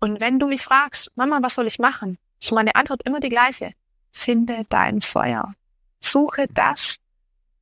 Und 0.00 0.20
wenn 0.20 0.38
du 0.38 0.46
mich 0.46 0.62
fragst, 0.62 1.10
Mama, 1.14 1.40
was 1.42 1.56
soll 1.56 1.66
ich 1.66 1.78
machen? 1.78 2.16
Ist 2.40 2.52
meine 2.52 2.74
Antwort 2.74 3.02
immer 3.04 3.20
die 3.20 3.28
gleiche. 3.28 3.72
Finde 4.12 4.64
dein 4.70 5.02
Feuer. 5.02 5.54
Suche 6.00 6.46
das, 6.54 6.96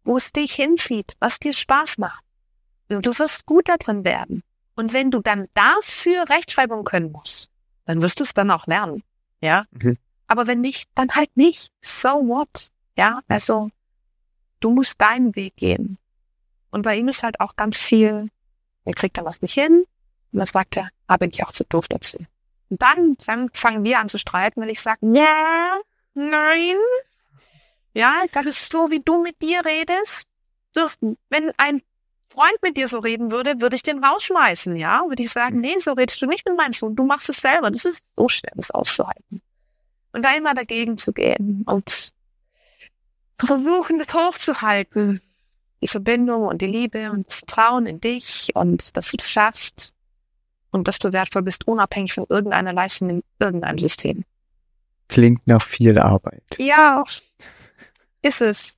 wo 0.04 0.18
es 0.18 0.30
dich 0.30 0.52
hinzieht, 0.52 1.16
was 1.18 1.40
dir 1.40 1.52
Spaß 1.52 1.98
macht. 1.98 2.22
Du 2.88 3.18
wirst 3.18 3.44
gut 3.44 3.68
da 3.68 3.76
drin 3.76 4.04
werden. 4.04 4.44
Und 4.76 4.92
wenn 4.92 5.10
du 5.10 5.20
dann 5.20 5.48
dafür 5.54 6.28
Rechtschreibung 6.28 6.84
können 6.84 7.10
musst, 7.10 7.50
dann 7.86 8.02
wirst 8.02 8.20
du 8.20 8.24
es 8.24 8.34
dann 8.34 8.50
auch 8.50 8.66
lernen. 8.66 9.02
Ja. 9.40 9.64
Mhm. 9.70 9.98
Aber 10.28 10.46
wenn 10.46 10.60
nicht, 10.60 10.88
dann 10.94 11.14
halt 11.14 11.34
nicht. 11.36 11.72
So 11.80 12.08
what? 12.08 12.68
Ja. 12.96 13.20
Also, 13.28 13.70
du 14.60 14.70
musst 14.70 15.00
deinen 15.00 15.34
Weg 15.34 15.56
gehen. 15.56 15.98
Und 16.70 16.82
bei 16.82 16.96
ihm 16.96 17.08
ist 17.08 17.22
halt 17.22 17.40
auch 17.40 17.56
ganz 17.56 17.76
viel, 17.76 18.30
er 18.84 18.92
kriegt 18.92 19.16
da 19.16 19.24
was 19.24 19.40
nicht 19.40 19.54
hin. 19.54 19.84
Und 20.32 20.38
dann 20.38 20.46
sagt 20.46 20.76
er, 20.76 20.90
ah, 21.06 21.16
bin 21.16 21.30
ich 21.30 21.42
auch 21.42 21.52
zu 21.52 21.64
doof 21.64 21.88
dazu. 21.88 22.18
Und 22.68 22.82
dann, 22.82 23.16
dann 23.24 23.48
fangen 23.54 23.84
wir 23.84 23.98
an 23.98 24.08
zu 24.08 24.18
streiten, 24.18 24.60
weil 24.60 24.70
ich 24.70 24.80
sage, 24.80 24.98
ja, 25.12 25.78
nein. 26.14 26.76
Ja, 27.94 28.24
das 28.32 28.46
ist 28.46 28.70
so, 28.70 28.90
wie 28.90 29.00
du 29.00 29.22
mit 29.22 29.40
dir 29.40 29.64
redest. 29.64 30.26
Dürften, 30.74 31.16
wenn 31.30 31.52
ein 31.56 31.80
Freund 32.28 32.56
mit 32.62 32.76
dir 32.76 32.88
so 32.88 32.98
reden 32.98 33.30
würde, 33.30 33.60
würde 33.60 33.76
ich 33.76 33.82
den 33.82 34.02
rausschmeißen, 34.02 34.76
ja? 34.76 35.04
Würde 35.08 35.22
ich 35.22 35.30
sagen, 35.30 35.60
nee, 35.60 35.78
so 35.78 35.92
redest 35.92 36.20
du 36.20 36.26
nicht 36.26 36.46
mit 36.46 36.56
meinem 36.56 36.72
Sohn, 36.72 36.96
du 36.96 37.04
machst 37.04 37.28
es 37.28 37.36
selber. 37.36 37.70
Das 37.70 37.84
ist 37.84 38.14
so 38.14 38.28
schwer, 38.28 38.52
das 38.54 38.70
auszuhalten. 38.70 39.42
Und 40.12 40.24
da 40.24 40.34
immer 40.34 40.54
dagegen 40.54 40.98
zu 40.98 41.12
gehen 41.12 41.62
und 41.66 42.12
versuchen, 43.34 43.98
das 43.98 44.14
hochzuhalten. 44.14 45.20
Die 45.82 45.88
Verbindung 45.88 46.46
und 46.46 46.62
die 46.62 46.66
Liebe 46.66 47.10
und 47.10 47.26
das 47.28 47.36
Vertrauen 47.36 47.84
in 47.84 48.00
dich 48.00 48.50
und 48.54 48.96
dass 48.96 49.10
du 49.10 49.18
es 49.20 49.28
schaffst 49.28 49.94
und 50.70 50.88
dass 50.88 50.98
du 50.98 51.12
wertvoll 51.12 51.42
bist, 51.42 51.68
unabhängig 51.68 52.14
von 52.14 52.24
irgendeiner 52.28 52.72
Leistung 52.72 53.10
in 53.10 53.22
irgendeinem 53.38 53.78
System. 53.78 54.24
Klingt 55.08 55.46
nach 55.46 55.62
viel 55.62 55.98
Arbeit. 55.98 56.42
Ja, 56.58 57.04
ist 58.22 58.40
es. 58.40 58.75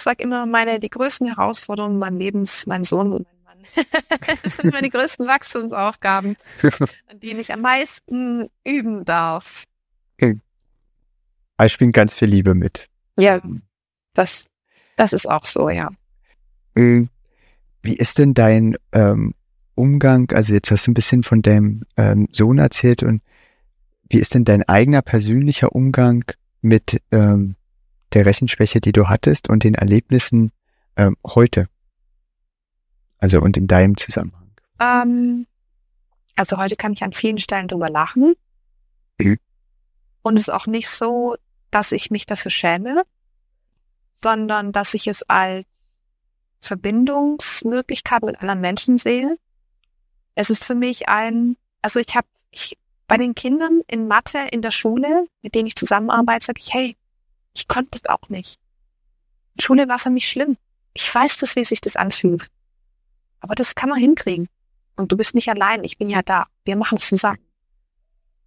Ich 0.00 0.04
sage 0.04 0.24
immer, 0.24 0.46
meine, 0.46 0.80
die 0.80 0.88
größten 0.88 1.26
Herausforderungen 1.26 1.98
meines 1.98 2.18
Lebens, 2.18 2.66
mein 2.66 2.84
Sohn 2.84 3.12
und 3.12 3.26
mein 3.44 3.58
Mann. 3.58 3.86
das 4.42 4.56
sind 4.56 4.72
meine 4.72 4.88
größten 4.88 5.26
Wachstumsaufgaben, 5.26 6.38
an 7.06 7.20
denen 7.20 7.38
ich 7.38 7.52
am 7.52 7.60
meisten 7.60 8.48
üben 8.66 9.04
darf. 9.04 9.64
Okay. 10.16 10.40
Ich 11.62 11.76
bringe 11.76 11.92
ganz 11.92 12.14
viel 12.14 12.28
Liebe 12.28 12.54
mit. 12.54 12.88
Ja, 13.18 13.42
das, 14.14 14.46
das 14.96 15.12
ist 15.12 15.28
auch 15.28 15.44
so, 15.44 15.68
ja. 15.68 15.90
Äh, 16.74 17.04
wie 17.82 17.96
ist 17.96 18.16
denn 18.16 18.32
dein 18.32 18.78
ähm, 18.92 19.34
Umgang, 19.74 20.32
also 20.32 20.54
jetzt 20.54 20.70
hast 20.70 20.86
du 20.86 20.92
ein 20.92 20.94
bisschen 20.94 21.24
von 21.24 21.42
deinem 21.42 21.82
ähm, 21.98 22.26
Sohn 22.32 22.56
erzählt 22.56 23.02
und 23.02 23.20
wie 24.08 24.18
ist 24.18 24.32
denn 24.32 24.46
dein 24.46 24.66
eigener 24.66 25.02
persönlicher 25.02 25.74
Umgang 25.74 26.24
mit 26.62 27.02
ähm, 27.10 27.56
der 28.12 28.26
Rechenschwäche, 28.26 28.80
die 28.80 28.92
du 28.92 29.08
hattest 29.08 29.48
und 29.48 29.64
den 29.64 29.74
Erlebnissen 29.74 30.52
ähm, 30.96 31.16
heute? 31.26 31.68
Also 33.18 33.40
und 33.40 33.56
in 33.56 33.66
deinem 33.66 33.96
Zusammenhang? 33.96 34.50
Ähm, 34.80 35.46
also 36.36 36.56
heute 36.56 36.76
kann 36.76 36.92
ich 36.92 37.02
an 37.02 37.12
vielen 37.12 37.38
Stellen 37.38 37.68
drüber 37.68 37.90
lachen. 37.90 38.34
Mhm. 39.18 39.38
Und 40.22 40.36
es 40.36 40.42
ist 40.42 40.50
auch 40.50 40.66
nicht 40.66 40.88
so, 40.88 41.36
dass 41.70 41.92
ich 41.92 42.10
mich 42.10 42.26
dafür 42.26 42.50
schäme, 42.50 43.02
sondern 44.12 44.72
dass 44.72 44.94
ich 44.94 45.06
es 45.06 45.22
als 45.24 45.66
Verbindungsmöglichkeit 46.60 48.22
mit 48.22 48.40
anderen 48.40 48.60
Menschen 48.60 48.98
sehe. 48.98 49.36
Es 50.34 50.50
ist 50.50 50.64
für 50.64 50.74
mich 50.74 51.08
ein, 51.08 51.56
also 51.82 52.00
ich 52.00 52.14
habe 52.14 52.26
ich, 52.50 52.76
bei 53.06 53.16
den 53.16 53.34
Kindern 53.34 53.80
in 53.88 54.06
Mathe 54.06 54.46
in 54.52 54.62
der 54.62 54.70
Schule, 54.70 55.26
mit 55.42 55.54
denen 55.54 55.66
ich 55.66 55.76
zusammenarbeite, 55.76 56.46
sage 56.46 56.60
ich, 56.60 56.72
hey, 56.72 56.96
ich 57.54 57.68
konnte 57.68 57.98
es 57.98 58.06
auch 58.06 58.28
nicht. 58.28 58.58
Schule 59.58 59.88
war 59.88 59.98
für 59.98 60.10
mich 60.10 60.28
schlimm. 60.28 60.56
Ich 60.94 61.12
weiß 61.14 61.36
das, 61.38 61.56
wie 61.56 61.64
sich 61.64 61.80
das 61.80 61.96
anfühlt. 61.96 62.48
Aber 63.40 63.54
das 63.54 63.74
kann 63.74 63.88
man 63.88 63.98
hinkriegen. 63.98 64.48
Und 64.96 65.12
du 65.12 65.16
bist 65.16 65.34
nicht 65.34 65.48
allein. 65.48 65.84
Ich 65.84 65.98
bin 65.98 66.08
ja 66.10 66.22
da. 66.22 66.46
Wir 66.64 66.76
machen 66.76 66.98
es 66.98 67.08
zusammen. 67.08 67.38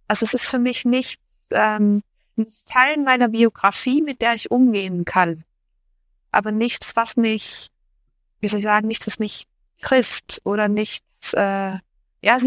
Also 0.06 0.24
es 0.26 0.34
ist 0.34 0.44
für 0.44 0.58
mich 0.58 0.84
nichts, 0.84 1.48
ähm, 1.50 2.02
ein 2.36 2.46
Teil 2.66 2.98
meiner 2.98 3.28
Biografie, 3.28 4.02
mit 4.02 4.20
der 4.20 4.34
ich 4.34 4.50
umgehen 4.50 5.04
kann. 5.04 5.44
Aber 6.30 6.52
nichts, 6.52 6.96
was 6.96 7.16
mich, 7.16 7.68
wie 8.40 8.48
soll 8.48 8.58
ich 8.58 8.64
sagen, 8.64 8.88
nichts, 8.88 9.06
was 9.06 9.18
mich 9.18 9.46
trifft 9.80 10.40
oder 10.44 10.68
nichts, 10.68 11.32
äh, 11.32 11.78
ja, 12.24 12.38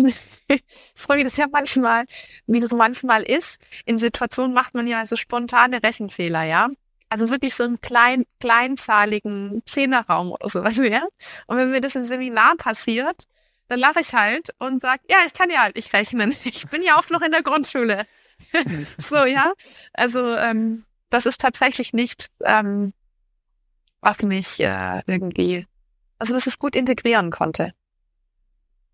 sorry, 0.94 1.24
das 1.24 1.34
ist 1.34 1.38
ja 1.38 1.48
manchmal, 1.52 2.06
wie 2.48 2.60
das 2.60 2.72
manchmal 2.72 3.24
ist. 3.24 3.62
In 3.86 3.98
Situationen 3.98 4.54
macht 4.54 4.74
man 4.74 4.88
ja 4.88 5.06
so 5.06 5.16
spontane 5.16 5.82
Rechenfehler, 5.84 6.44
ja. 6.44 6.70
Also 7.10 7.30
wirklich 7.30 7.56
so 7.56 7.64
einen 7.64 7.80
klein, 7.80 8.26
kleinzahligen 8.40 9.62
Zehnerraum 9.66 10.32
oder 10.32 10.50
sowas, 10.50 10.78
ja. 10.82 11.08
Und 11.48 11.58
wenn 11.58 11.72
mir 11.72 11.82
das 11.82 11.96
im 11.96 12.04
Seminar 12.04 12.56
passiert, 12.58 13.24
dann 13.70 13.80
lache 13.80 14.00
ich 14.00 14.14
halt 14.14 14.50
und 14.60 14.80
sag, 14.82 15.02
ja, 15.10 15.18
ich 15.26 15.34
kann 15.34 15.50
ja 15.50 15.62
halt 15.62 15.76
nicht 15.76 15.94
rechnen. 15.94 16.36
Ich 16.44 16.68
bin 16.68 16.84
ja 16.84 16.98
auch 16.98 17.10
noch 17.10 17.22
in 17.22 17.32
der 17.32 17.44
Grundschule. 17.44 18.06
so, 18.98 19.26
ja. 19.26 19.54
Also, 19.94 20.36
ähm, 20.36 20.86
das 21.10 21.26
ist 21.26 21.40
tatsächlich 21.40 21.94
nichts, 21.94 22.40
ähm, 22.46 22.94
was 24.02 24.22
mich 24.22 24.60
äh, 24.60 25.02
irgendwie, 25.08 25.66
also 26.20 26.34
dass 26.34 26.48
ich 26.48 26.60
gut 26.60 26.76
integrieren 26.76 27.32
konnte. 27.32 27.74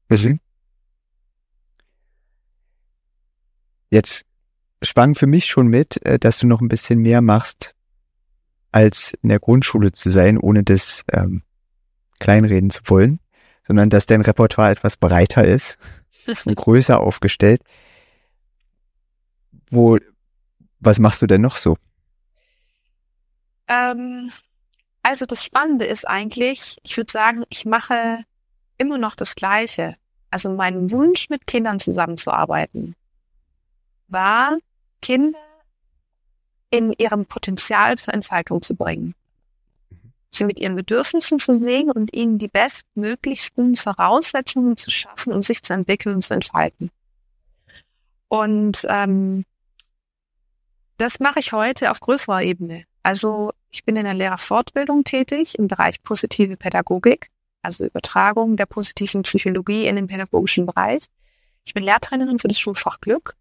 Mhm. 0.09 0.39
Jetzt 3.93 4.25
schwang 4.81 5.13
für 5.13 5.27
mich 5.27 5.45
schon 5.45 5.67
mit, 5.67 6.03
äh, 6.03 6.17
dass 6.17 6.39
du 6.39 6.47
noch 6.47 6.61
ein 6.61 6.67
bisschen 6.67 6.97
mehr 6.97 7.21
machst, 7.21 7.75
als 8.71 9.13
in 9.21 9.29
der 9.29 9.37
Grundschule 9.37 9.91
zu 9.91 10.09
sein, 10.09 10.39
ohne 10.39 10.63
das 10.63 11.03
ähm, 11.11 11.43
kleinreden 12.19 12.71
zu 12.71 12.81
wollen, 12.85 13.19
sondern 13.67 13.91
dass 13.91 14.07
dein 14.07 14.21
Repertoire 14.21 14.71
etwas 14.71 14.97
breiter 14.97 15.45
ist 15.45 15.77
und 16.45 16.55
größer 16.55 16.99
aufgestellt. 16.99 17.61
Wo, 19.69 19.99
was 20.79 20.97
machst 20.97 21.21
du 21.21 21.27
denn 21.27 21.41
noch 21.41 21.57
so? 21.57 21.77
Ähm, 23.67 24.31
also 25.03 25.27
das 25.27 25.43
Spannende 25.43 25.85
ist 25.85 26.07
eigentlich, 26.07 26.77
ich 26.81 26.97
würde 26.97 27.11
sagen, 27.11 27.43
ich 27.49 27.65
mache 27.65 28.23
immer 28.79 28.97
noch 28.97 29.13
das 29.13 29.35
Gleiche. 29.35 29.97
Also 30.31 30.49
mein 30.49 30.89
Wunsch, 30.89 31.29
mit 31.29 31.45
Kindern 31.45 31.79
zusammenzuarbeiten, 31.79 32.95
war, 34.13 34.57
Kinder 35.01 35.39
in 36.69 36.93
ihrem 36.93 37.25
Potenzial 37.25 37.97
zur 37.97 38.13
Entfaltung 38.13 38.61
zu 38.61 38.75
bringen. 38.75 39.13
Sie 40.31 40.45
mit 40.45 40.59
ihren 40.59 40.75
Bedürfnissen 40.75 41.39
zu 41.39 41.59
sehen 41.59 41.91
und 41.91 42.13
ihnen 42.13 42.39
die 42.39 42.47
bestmöglichsten 42.47 43.75
Voraussetzungen 43.75 44.75
zu 44.77 44.89
schaffen, 44.89 45.31
um 45.31 45.43
sich 45.43 45.61
zu 45.61 45.73
entwickeln 45.73 46.15
und 46.15 46.21
zu 46.23 46.33
entfalten. 46.33 46.89
Und 48.27 48.87
ähm, 48.89 49.45
das 50.97 51.19
mache 51.19 51.39
ich 51.39 51.53
heute 51.53 51.91
auf 51.91 51.99
größerer 51.99 52.41
Ebene. 52.41 52.85
Also 53.03 53.51
ich 53.69 53.83
bin 53.83 53.95
in 53.95 54.05
der 54.05 54.15
Lehrerfortbildung 54.15 55.03
tätig 55.03 55.59
im 55.59 55.67
Bereich 55.67 56.01
positive 56.01 56.57
Pädagogik, 56.57 57.29
also 57.61 57.85
Übertragung 57.85 58.57
der 58.57 58.65
positiven 58.65 59.21
Psychologie 59.21 59.85
in 59.85 59.95
den 59.95 60.07
pädagogischen 60.07 60.65
Bereich. 60.65 61.03
Ich 61.65 61.75
bin 61.75 61.83
Lehrtrainerin 61.83 62.39
für 62.39 62.47
das 62.47 62.59
Schulfach 62.59 62.99
Glück 63.01 63.35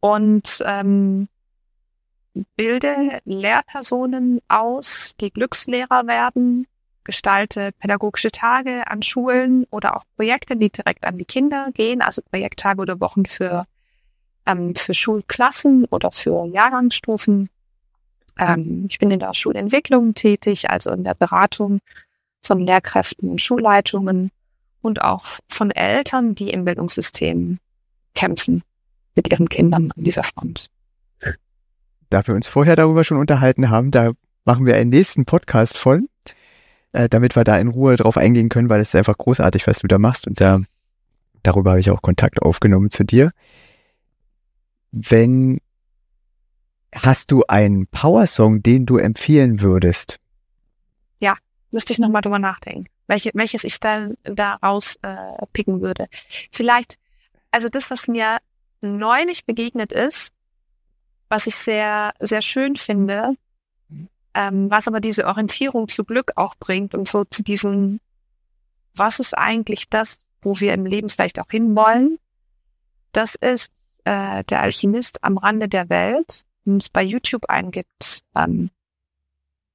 und 0.00 0.62
ähm, 0.66 1.28
bilde 2.56 3.20
Lehrpersonen 3.24 4.40
aus, 4.48 5.14
die 5.20 5.30
Glückslehrer 5.30 6.06
werden, 6.06 6.66
gestalte 7.04 7.72
pädagogische 7.78 8.30
Tage 8.30 8.86
an 8.86 9.02
Schulen 9.02 9.66
oder 9.70 9.96
auch 9.96 10.04
Projekte, 10.16 10.56
die 10.56 10.70
direkt 10.70 11.06
an 11.06 11.18
die 11.18 11.24
Kinder 11.24 11.70
gehen, 11.72 12.02
also 12.02 12.22
Projekttage 12.22 12.80
oder 12.80 13.00
Wochen 13.00 13.26
für, 13.26 13.66
ähm, 14.46 14.74
für 14.74 14.94
Schulklassen 14.94 15.86
oder 15.86 16.12
für 16.12 16.46
Jahrgangsstufen. 16.46 17.48
Ähm, 18.38 18.86
ich 18.88 18.98
bin 18.98 19.10
in 19.10 19.20
der 19.20 19.34
Schulentwicklung 19.34 20.14
tätig, 20.14 20.70
also 20.70 20.90
in 20.90 21.04
der 21.04 21.14
Beratung 21.14 21.80
von 22.42 22.60
Lehrkräften 22.60 23.28
und 23.28 23.40
Schulleitungen 23.40 24.30
und 24.82 25.02
auch 25.02 25.24
von 25.48 25.70
Eltern, 25.70 26.34
die 26.34 26.50
im 26.50 26.64
Bildungssystem 26.64 27.58
kämpfen 28.14 28.62
mit 29.20 29.30
ihren 29.30 29.48
Kindern 29.48 29.92
an 29.94 30.02
dieser 30.02 30.22
Front. 30.22 30.70
Da 32.08 32.26
wir 32.26 32.34
uns 32.34 32.48
vorher 32.48 32.74
darüber 32.74 33.04
schon 33.04 33.18
unterhalten 33.18 33.68
haben, 33.68 33.90
da 33.90 34.12
machen 34.44 34.64
wir 34.64 34.76
einen 34.76 34.90
nächsten 34.90 35.26
Podcast 35.26 35.76
voll, 35.76 36.08
äh, 36.92 37.08
damit 37.08 37.36
wir 37.36 37.44
da 37.44 37.58
in 37.58 37.68
Ruhe 37.68 37.96
drauf 37.96 38.16
eingehen 38.16 38.48
können, 38.48 38.70
weil 38.70 38.80
es 38.80 38.88
ist 38.88 38.96
einfach 38.96 39.18
großartig, 39.18 39.66
was 39.66 39.80
du 39.80 39.86
da 39.86 39.98
machst 39.98 40.26
und 40.26 40.40
da 40.40 40.60
darüber 41.42 41.70
habe 41.70 41.80
ich 41.80 41.90
auch 41.90 42.02
Kontakt 42.02 42.40
aufgenommen 42.40 42.90
zu 42.90 43.04
dir. 43.04 43.30
Wenn 44.90 45.60
hast 46.94 47.30
du 47.30 47.44
einen 47.46 47.86
Powersong, 47.86 48.62
den 48.62 48.86
du 48.86 48.96
empfehlen 48.96 49.60
würdest? 49.60 50.18
Ja, 51.20 51.36
müsste 51.70 51.92
ich 51.92 51.98
nochmal 51.98 52.22
drüber 52.22 52.38
nachdenken, 52.38 52.86
welche, 53.06 53.30
welches 53.34 53.64
ich 53.64 53.78
dann 53.78 54.14
daraus 54.24 54.96
äh, 55.02 55.46
picken 55.52 55.82
würde. 55.82 56.08
Vielleicht, 56.50 56.98
also 57.50 57.68
das, 57.68 57.90
was 57.90 58.08
mir 58.08 58.38
neulich 58.80 59.44
begegnet 59.44 59.92
ist, 59.92 60.32
was 61.28 61.46
ich 61.46 61.54
sehr, 61.54 62.12
sehr 62.18 62.42
schön 62.42 62.76
finde, 62.76 63.34
ähm, 64.34 64.70
was 64.70 64.88
aber 64.88 65.00
diese 65.00 65.26
Orientierung 65.26 65.88
zu 65.88 66.04
Glück 66.04 66.32
auch 66.36 66.54
bringt 66.56 66.94
und 66.94 67.08
so 67.08 67.24
zu 67.24 67.42
diesem, 67.42 68.00
was 68.94 69.20
ist 69.20 69.36
eigentlich 69.36 69.88
das, 69.88 70.24
wo 70.42 70.58
wir 70.60 70.74
im 70.74 70.86
Leben 70.86 71.08
vielleicht 71.08 71.38
auch 71.40 71.50
hinwollen? 71.50 72.18
Das 73.12 73.34
ist 73.34 74.00
äh, 74.04 74.44
der 74.44 74.60
Alchemist 74.60 75.22
am 75.24 75.38
Rande 75.38 75.68
der 75.68 75.88
Welt. 75.88 76.44
Wenn 76.64 76.78
es 76.78 76.88
bei 76.88 77.02
YouTube 77.02 77.46
eingibt, 77.48 78.22
ähm, 78.36 78.70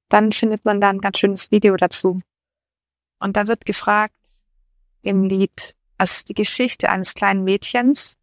dann 0.08 0.32
findet 0.32 0.64
man 0.64 0.80
da 0.80 0.90
ein 0.90 1.00
ganz 1.00 1.18
schönes 1.18 1.50
Video 1.50 1.76
dazu. 1.76 2.20
Und 3.18 3.36
da 3.36 3.46
wird 3.46 3.66
gefragt 3.66 4.14
im 5.02 5.24
Lied, 5.24 5.74
also 5.98 6.22
die 6.28 6.34
Geschichte 6.34 6.90
eines 6.90 7.14
kleinen 7.14 7.44
Mädchens, 7.44 8.16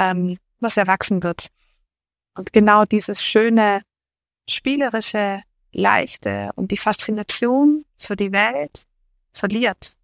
ähm, 0.00 0.38
was 0.58 0.76
erwachsen 0.76 1.22
wird. 1.22 1.48
Und 2.34 2.52
genau 2.52 2.84
dieses 2.84 3.22
schöne, 3.22 3.82
spielerische, 4.48 5.42
leichte 5.72 6.50
und 6.56 6.72
die 6.72 6.76
Faszination 6.76 7.84
für 7.96 8.16
die 8.16 8.32
Welt 8.32 8.84
verliert. 9.32 9.96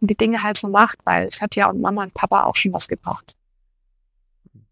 Und 0.00 0.10
die 0.10 0.16
Dinge 0.16 0.42
halt 0.42 0.58
so 0.58 0.68
macht, 0.68 0.98
weil 1.04 1.26
es 1.26 1.40
hat 1.40 1.56
ja 1.56 1.68
und 1.68 1.80
Mama 1.80 2.04
und 2.04 2.14
Papa 2.14 2.44
auch 2.44 2.54
schon 2.54 2.72
was 2.72 2.86
gebracht. 2.86 3.34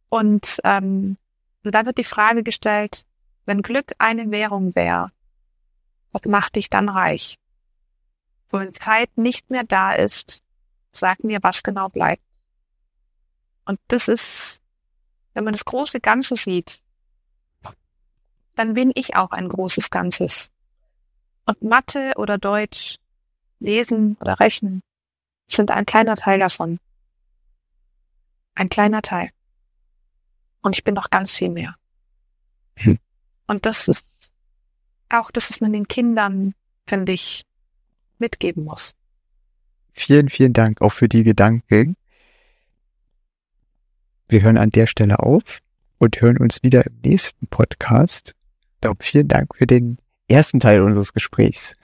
Und 0.08 0.60
ähm, 0.62 1.16
da 1.62 1.86
wird 1.86 1.98
die 1.98 2.04
Frage 2.04 2.42
gestellt, 2.42 3.04
wenn 3.46 3.62
Glück 3.62 3.92
eine 3.98 4.30
Währung 4.30 4.74
wäre, 4.74 5.10
was 6.12 6.26
macht 6.26 6.56
dich 6.56 6.68
dann 6.68 6.88
reich? 6.88 7.36
Wenn 8.50 8.74
Zeit 8.74 9.16
nicht 9.16 9.50
mehr 9.50 9.64
da 9.64 9.92
ist, 9.92 10.42
sag 10.92 11.24
mir, 11.24 11.38
was 11.42 11.62
genau 11.62 11.88
bleibt. 11.88 12.22
Und 13.64 13.80
das 13.88 14.08
ist, 14.08 14.60
wenn 15.34 15.44
man 15.44 15.52
das 15.52 15.64
große 15.64 16.00
Ganze 16.00 16.36
sieht, 16.36 16.80
dann 18.54 18.74
bin 18.74 18.92
ich 18.94 19.16
auch 19.16 19.30
ein 19.30 19.48
großes 19.48 19.90
Ganzes. 19.90 20.50
Und 21.46 21.62
Mathe 21.62 22.12
oder 22.16 22.38
Deutsch, 22.38 22.96
Lesen 23.58 24.16
oder 24.20 24.38
Rechnen 24.40 24.82
sind 25.48 25.70
ein 25.70 25.86
kleiner 25.86 26.14
Teil 26.14 26.38
davon. 26.38 26.78
Ein 28.54 28.68
kleiner 28.68 29.02
Teil. 29.02 29.30
Und 30.60 30.76
ich 30.76 30.84
bin 30.84 30.94
noch 30.94 31.10
ganz 31.10 31.30
viel 31.30 31.48
mehr. 31.48 31.76
Hm. 32.76 32.98
Und 33.46 33.66
das 33.66 33.88
ist 33.88 34.30
auch 35.08 35.30
das, 35.30 35.50
was 35.50 35.60
man 35.60 35.72
den 35.72 35.88
Kindern, 35.88 36.54
finde 36.86 37.12
ich, 37.12 37.42
mitgeben 38.18 38.64
muss. 38.64 38.94
Vielen, 39.92 40.30
vielen 40.30 40.52
Dank 40.52 40.80
auch 40.80 40.92
für 40.92 41.08
die 41.08 41.22
Gedanken. 41.22 41.96
Wir 44.32 44.40
hören 44.40 44.56
an 44.56 44.70
der 44.70 44.86
Stelle 44.86 45.18
auf 45.18 45.58
und 45.98 46.22
hören 46.22 46.38
uns 46.38 46.62
wieder 46.62 46.86
im 46.86 46.94
nächsten 47.04 47.48
Podcast. 47.48 48.34
Darum 48.80 48.96
vielen 48.98 49.28
Dank 49.28 49.54
für 49.54 49.66
den 49.66 49.98
ersten 50.26 50.58
Teil 50.58 50.80
unseres 50.80 51.12
Gesprächs. 51.12 51.74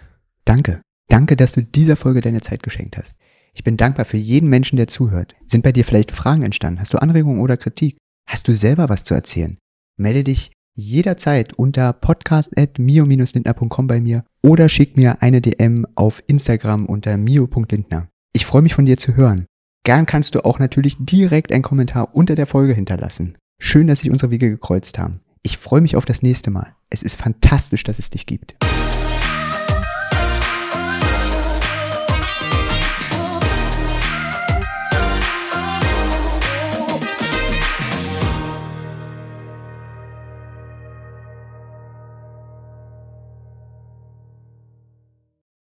Danke. 0.46 0.80
Danke, 1.08 1.36
dass 1.36 1.52
du 1.52 1.62
dieser 1.62 1.96
Folge 1.96 2.22
deine 2.22 2.40
Zeit 2.40 2.62
geschenkt 2.62 2.96
hast. 2.96 3.18
Ich 3.52 3.64
bin 3.64 3.76
dankbar 3.76 4.06
für 4.06 4.16
jeden 4.16 4.48
Menschen, 4.48 4.76
der 4.76 4.88
zuhört. 4.88 5.36
Sind 5.44 5.62
bei 5.62 5.72
dir 5.72 5.84
vielleicht 5.84 6.10
Fragen 6.10 6.42
entstanden? 6.42 6.80
Hast 6.80 6.94
du 6.94 6.98
Anregungen 7.02 7.42
oder 7.42 7.58
Kritik? 7.58 7.98
Hast 8.26 8.48
du 8.48 8.54
selber 8.54 8.88
was 8.88 9.04
zu 9.04 9.12
erzählen? 9.12 9.58
Melde 9.98 10.24
dich 10.24 10.50
jederzeit 10.74 11.52
unter 11.52 11.92
podcast.mio-lindner.com 11.92 13.86
bei 13.86 14.00
mir 14.00 14.24
oder 14.40 14.70
schick 14.70 14.96
mir 14.96 15.20
eine 15.20 15.42
DM 15.42 15.86
auf 15.96 16.22
Instagram 16.26 16.86
unter 16.86 17.18
mio.lindner. 17.18 18.08
Ich 18.32 18.46
freue 18.46 18.62
mich 18.62 18.72
von 18.72 18.86
dir 18.86 18.96
zu 18.96 19.16
hören. 19.16 19.44
Gern 19.88 20.04
kannst 20.04 20.34
du 20.34 20.44
auch 20.44 20.58
natürlich 20.58 20.98
direkt 21.00 21.50
einen 21.50 21.62
Kommentar 21.62 22.14
unter 22.14 22.34
der 22.34 22.44
Folge 22.44 22.74
hinterlassen. 22.74 23.38
Schön, 23.58 23.86
dass 23.86 24.00
sich 24.00 24.10
unsere 24.10 24.30
Wege 24.30 24.50
gekreuzt 24.50 24.98
haben. 24.98 25.22
Ich 25.42 25.56
freue 25.56 25.80
mich 25.80 25.96
auf 25.96 26.04
das 26.04 26.20
nächste 26.20 26.50
Mal. 26.50 26.74
Es 26.90 27.02
ist 27.02 27.16
fantastisch, 27.16 27.84
dass 27.84 27.98
es 27.98 28.10
dich 28.10 28.26
gibt. 28.26 28.54